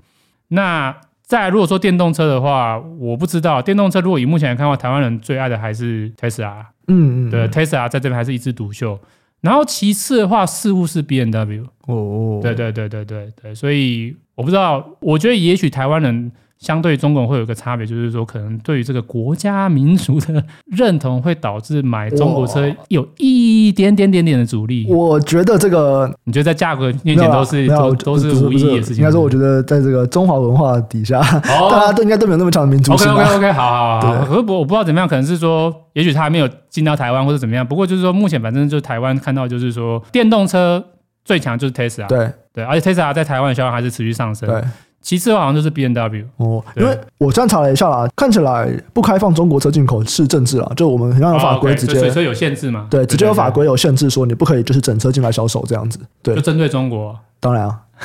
[0.48, 0.94] 那
[1.28, 6.64] 再来，如果说电动车的话，我不知道电动车如果以目前来看的话，台湾人最爱的还是 Tesla。
[6.86, 8.98] 嗯嗯，对，Tesla 在这边还是一枝独秀。
[9.42, 11.64] 然后其次的话，似乎是 BMW。
[11.86, 16.32] 哦，对对对对对对，所以我不知道，我觉得也许台湾人。
[16.58, 24.86] 相对中国会有一个差别，就是说可能对于这个国家民族的认同，会导致买中国车有一点点点点的阻力。
[24.88, 28.96] 我觉得这个，你觉得在价格面前都是都都是无意义的事情。
[28.96, 33.10] 应该说，我觉得在这个中华文化底下，大家都应该都没有那么强的民族性。
[33.12, 34.24] OK OK OK，好好好。
[34.26, 37.64] 可是我我不知道怎么样，可能是说，也许他还没有进到台湾或者怎么样。
[37.64, 40.84] 不过就是说，目前反正就是台湾看到就是说，电动车
[41.24, 42.08] 最强就是 Tesla。
[42.08, 44.48] 对对，而且 Tesla 在台湾的销量还是持续上升。
[44.48, 44.60] 对。
[45.00, 52.86] 其次好像就是 B N W 哦，因为我这样查了一下啦，看起来不开放中国车进口是政治啊，就我们很像有法规直接，所以车有限制嘛？
[52.90, 57.80] 对，直接有法规有限制说你不可以就是整车进来销售这样子，对，就针对中国，当然啊，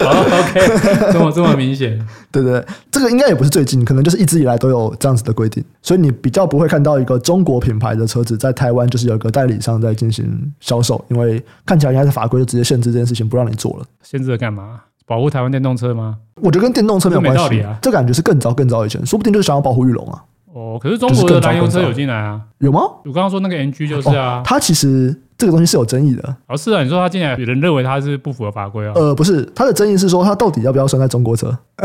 [0.00, 14.80] 好 OK，这么这么明显，对对，这个应该也不是最近，可能就是一直以来都有这样子的规定，所以你比较不会看到一个中国品牌的车子在台湾就是有一个代理商在进行销售，因为看起来应该是法规就直接限制这件事情，不让你做了，限制了干嘛？
[15.06, 16.16] 保护台湾电动车吗？
[16.36, 17.78] 我觉得跟电动车没有关系啊。
[17.82, 20.22] 这感觉是更早更早以前，说不定就是想要保护裕隆啊。
[20.54, 22.40] 哦，可是中国的燃油车有进来啊？
[22.58, 22.80] 有吗？
[23.04, 24.42] 我刚刚说那个 NG 就是啊。
[24.44, 26.36] 它其实这个东西是有争议的。
[26.46, 28.92] 哦，是啊，你说它进来，有人认为它是不符合法规啊。
[28.94, 31.56] 呃，不是，它的争议是说它到底要不要算在中国车？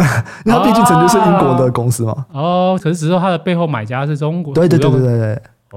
[0.43, 2.25] 它毕竟曾经是英国的公司嘛。
[2.33, 4.53] 哦，可是只是说它的背后买家是中国。
[4.53, 5.17] 对对对对对对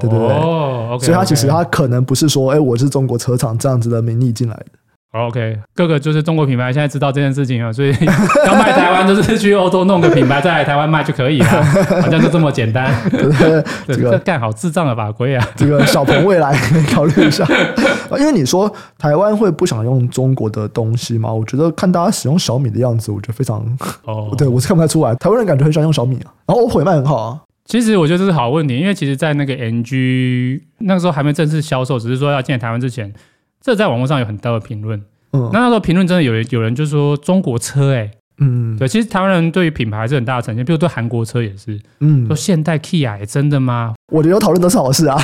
[0.00, 0.18] 对对对。
[0.18, 4.66] 哦，所以它其实它可能不是说，哎，我是中国车厂这样子的名义进来的。
[5.12, 7.90] OK，各个就是中国品牌现在知道这件事情啊，所以
[8.46, 11.64] 要卖台湾就是去欧洲弄个品牌再来台湾卖就可以了，
[12.00, 12.94] 好像就这么简单。
[13.10, 15.48] 对这个干好智障的法规啊！
[15.56, 16.56] 这个小鹏未来
[16.94, 17.44] 考虑一下，
[18.18, 21.32] 因为你说台湾会不想用中国的东西吗？
[21.32, 23.58] 我觉得看大家使用小米的样子，我觉得非常
[24.04, 27.40] 哦，对我是看不太出来，台湾人感觉很喜欢用小米啊，然后 OPPO 也卖很好啊。
[27.66, 33.12] 其实我觉得这是好问题，因为其实，在那个 NG 那个时候还没正式销售，只是说要进台湾之前，
[33.60, 35.00] 这在网络上有很大的评论。
[35.32, 43.94] 嗯，那那时候评论真的有人有人就说中国车、欸，哎，嗯，对，其实台湾人对于品牌还是很大的成见，比如对韩国车也是，嗯，说现代 Kia 真的吗？
[44.12, 45.16] 我觉得有讨论都是好事啊。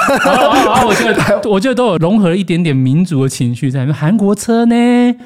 [0.86, 3.94] 我觉得 我觉得都有融合了一点点民族的情绪在里面。
[3.94, 4.74] 韩国车呢？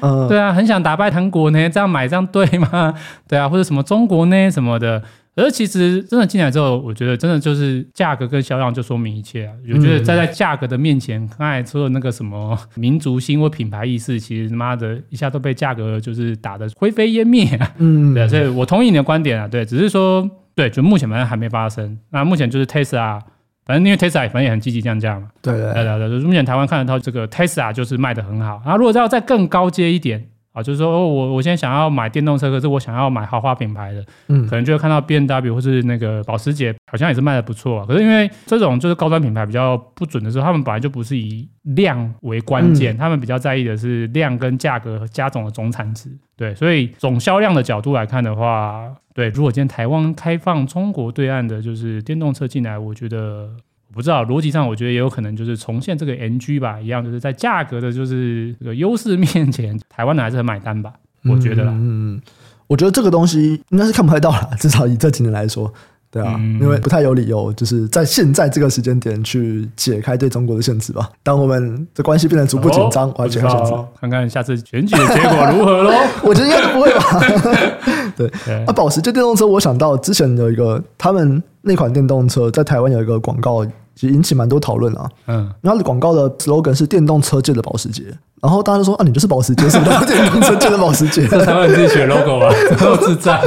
[0.01, 2.95] 嗯，对啊，很想打败韩国呢，这样买这样对吗？
[3.27, 5.03] 对啊，或者什么中国呢什么的。
[5.33, 9.53] 而其实真的进来之后，我觉得真的就是价格跟销量就说明一切啊！
[9.73, 17.73] 我觉得站在价格的面前，刚才说的那个什么民族性或品牌意识，其实他妈的一下都被价格就是打得灰飞烟灭啊！
[17.77, 21.97] 嗯，对，所以我同意你的观点啊，对，只是说对，就目前反正还没发生。
[22.09, 23.21] 那目前就是 Tesla，
[23.65, 28.61] 反正因为 Tesla 反正也很积极降价嘛，对对对对，就是目前台湾看得到这个 Tesla 就是卖的很好。
[28.65, 30.27] 然后如果要再更高阶一点。
[30.53, 37.85] 啊，就是说，我我现在想要买电动车，可是我想要买豪华品牌的，嗯，可能就会看到 BMW 或是那个保时捷，好像也是卖的不错。
[37.85, 46.09] 可是因为这种就是高端品牌比较不准的时候，他们本来就不是以量为关键，嗯、他们比较在意的是量跟价格加总的总产值。
[46.35, 53.49] 对，所以总销量的角度来看的话，对，如果今天台湾开放中国对岸的就是电动车进来，我觉得。
[53.91, 60.93] 我不知道逻辑上，我觉得也有可能就是重现这个 NG 吧，一样就是在价格的，就是这个优势面前，台湾的还是很买单吧。
[61.25, 62.21] 我觉得啦，嗯，
[62.67, 65.71] 我觉得这个东西应该是看不太到了，至少以这几年来说，
[66.09, 71.09] 对啊，嗯、因为不太有理由就是在现在这个时间点去解开对中国的限制吧。
[71.21, 75.91] 当我们的关系变得逐步紧张，哦、我要解开限制，看看下次选举的结果如何喽？
[76.23, 77.19] 我觉得应该不会吧。
[78.15, 83.65] 对，对啊，保时捷电动车，我想到之前有一个他们那款电动车在台湾有一个广告。
[83.95, 88.03] 其实引起蛮多讨论啊，嗯，然后广告的 slogan 是电动车界的保时捷，
[88.41, 91.27] 然后大家就说啊，你就是保时捷，是不是 电动车界的保时捷？
[91.45, 93.41] 他们自己选 logo 啊， 都自在，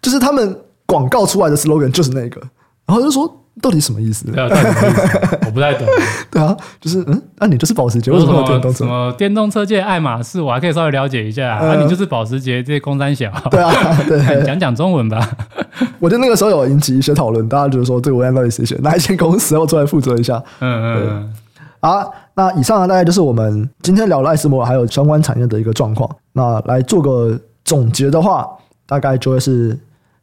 [0.00, 2.40] 就是他们广告出来的 slogan 就是那个，
[2.86, 3.44] 然后就说。
[3.60, 4.24] 到底什么意思？
[4.30, 5.38] 对啊，到底什么意思？
[5.46, 5.86] 我不太懂。
[6.30, 8.78] 对啊，就是嗯，那、啊、你就是保时捷，为什么电动车？
[8.78, 11.56] 什么电动车界爱马仕，我还可以稍微了解一下。
[11.56, 13.30] 啊、你就是保时捷这些公三小。
[13.50, 13.72] 对啊，
[14.06, 15.18] 对， 讲讲中文吧。
[15.98, 18.76] 我觉得那个时候有引起一些讨论，大家觉得说这个文案到底谁写？
[18.82, 20.42] 哪一间公司要出来负责一下？
[20.60, 21.32] 嗯嗯嗯。
[21.80, 26.08] 好，那以上呢，大概就是我们今天聊了爱斯摩尔还有相关产业的一个状况。
[26.32, 28.46] 那来做个总结的话，
[28.86, 29.78] 大概就会是。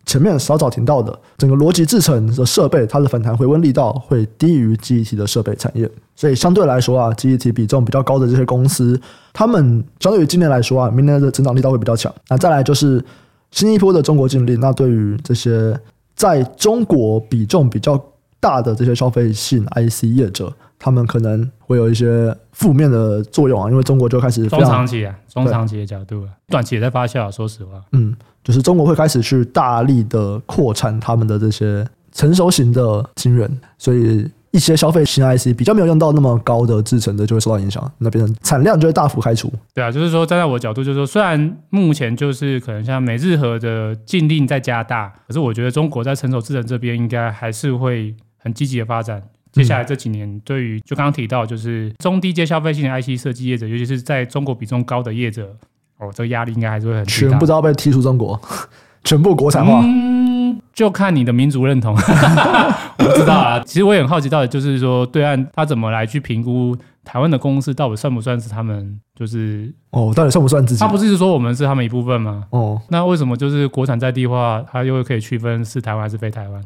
[0.05, 8.99] 前面稍早提到的整个逻辑制成的设备，它的反弹回温力道会低于记忆体的设备产业，所以相对来说啊，记忆体比重比较高的这些公司，
[9.33, 12.13] 他们相对于今年来说啊，明年的增长力道会比较强。
[12.29, 13.03] 那再来就是
[13.51, 15.77] 新一波的中国禁令，那对于这些
[16.15, 17.99] 在中国比重比较
[18.39, 27.31] 大的这些消费性 IC 业者，他们可能会有一些负面的作用啊，因为中国就开始中长期啊，中长期的角度啊，短期也在发酵。
[27.31, 28.15] 说实话，嗯。
[28.45, 39.51] 就是中国会开始去大力的扩产他们的这些成熟型的晶圆，所以一些消费型 IC 比较没有用到那么高的制程的就会受到影响，那边产量就会大幅开除。
[39.73, 49.21] 对啊，就是说站在我的角度，就是说虽然目前就是可能像美日和的禁令在加大，可是我觉得中国在成熟制程这边应该还是会很积极的发展。
[49.51, 55.55] 接下来这几年，对于就刚刚提到就是中低阶消费性的 IC 设计业者，尤其是在中国比重高的业者。
[55.97, 57.09] 哦，这个压力应该还是会很大。
[57.09, 58.39] 全部都要被踢出中国，
[59.03, 59.81] 全部国产化。
[59.83, 61.95] 嗯，就看你的民族认同。
[62.99, 68.99] 我不知道啊，其实我也很好奇，到底就是说，对岸他怎么来去评估台湾的公司，到底算不算是他们？
[69.15, 70.79] 就是哦，到底算不算自己？
[70.81, 72.43] 他不是说我们是他们一部分吗？
[72.49, 76.61] 哦，那为什么就是国产在地化，他又可以区分是台湾还是非台湾？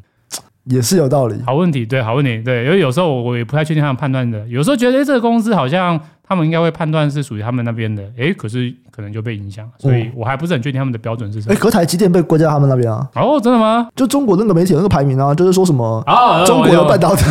[0.66, 1.40] 也是有道理。
[1.46, 6.00] 好问题，对，好问题，对，因为有时候我也不太确定他们判断的，有时候觉得这个公司好像。
[6.30, 11.54] 他们应该会判断是属于他们那边的，哎，可是可能就被影响，所以我还不是很确定他们的标准是什么。
[11.56, 13.08] 哎，可台积电被归在他们那边啊？
[13.16, 13.90] 哦，真的吗？
[13.96, 17.26] 就中国那个媒体有那个排名啊，就是说什么啊，中国的半导体，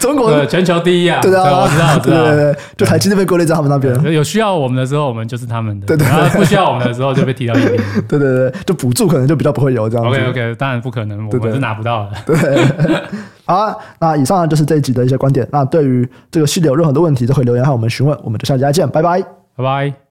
[0.00, 4.12] 中国的 全球第一啊，对啊，我知道，对对对，就台积电被归类在他们那边。
[4.12, 7.76] 有需要我们的时候，我们就是他们的；对对，然后不需要我们的时候，就被踢到一边。
[8.08, 10.04] 对对对，就补助可能就比较不会有这样。
[10.04, 12.16] OK OK，当然不可能，我们是拿不到的。
[12.26, 12.36] 对。
[13.44, 15.46] 好啊，那以上呢就是这一集的一些观点。
[15.50, 18.18] 那对于这个系列有任何的问题，都可以留言和我们询问。
[18.22, 19.20] 我们就下期再见，拜拜，
[19.56, 19.94] 拜拜。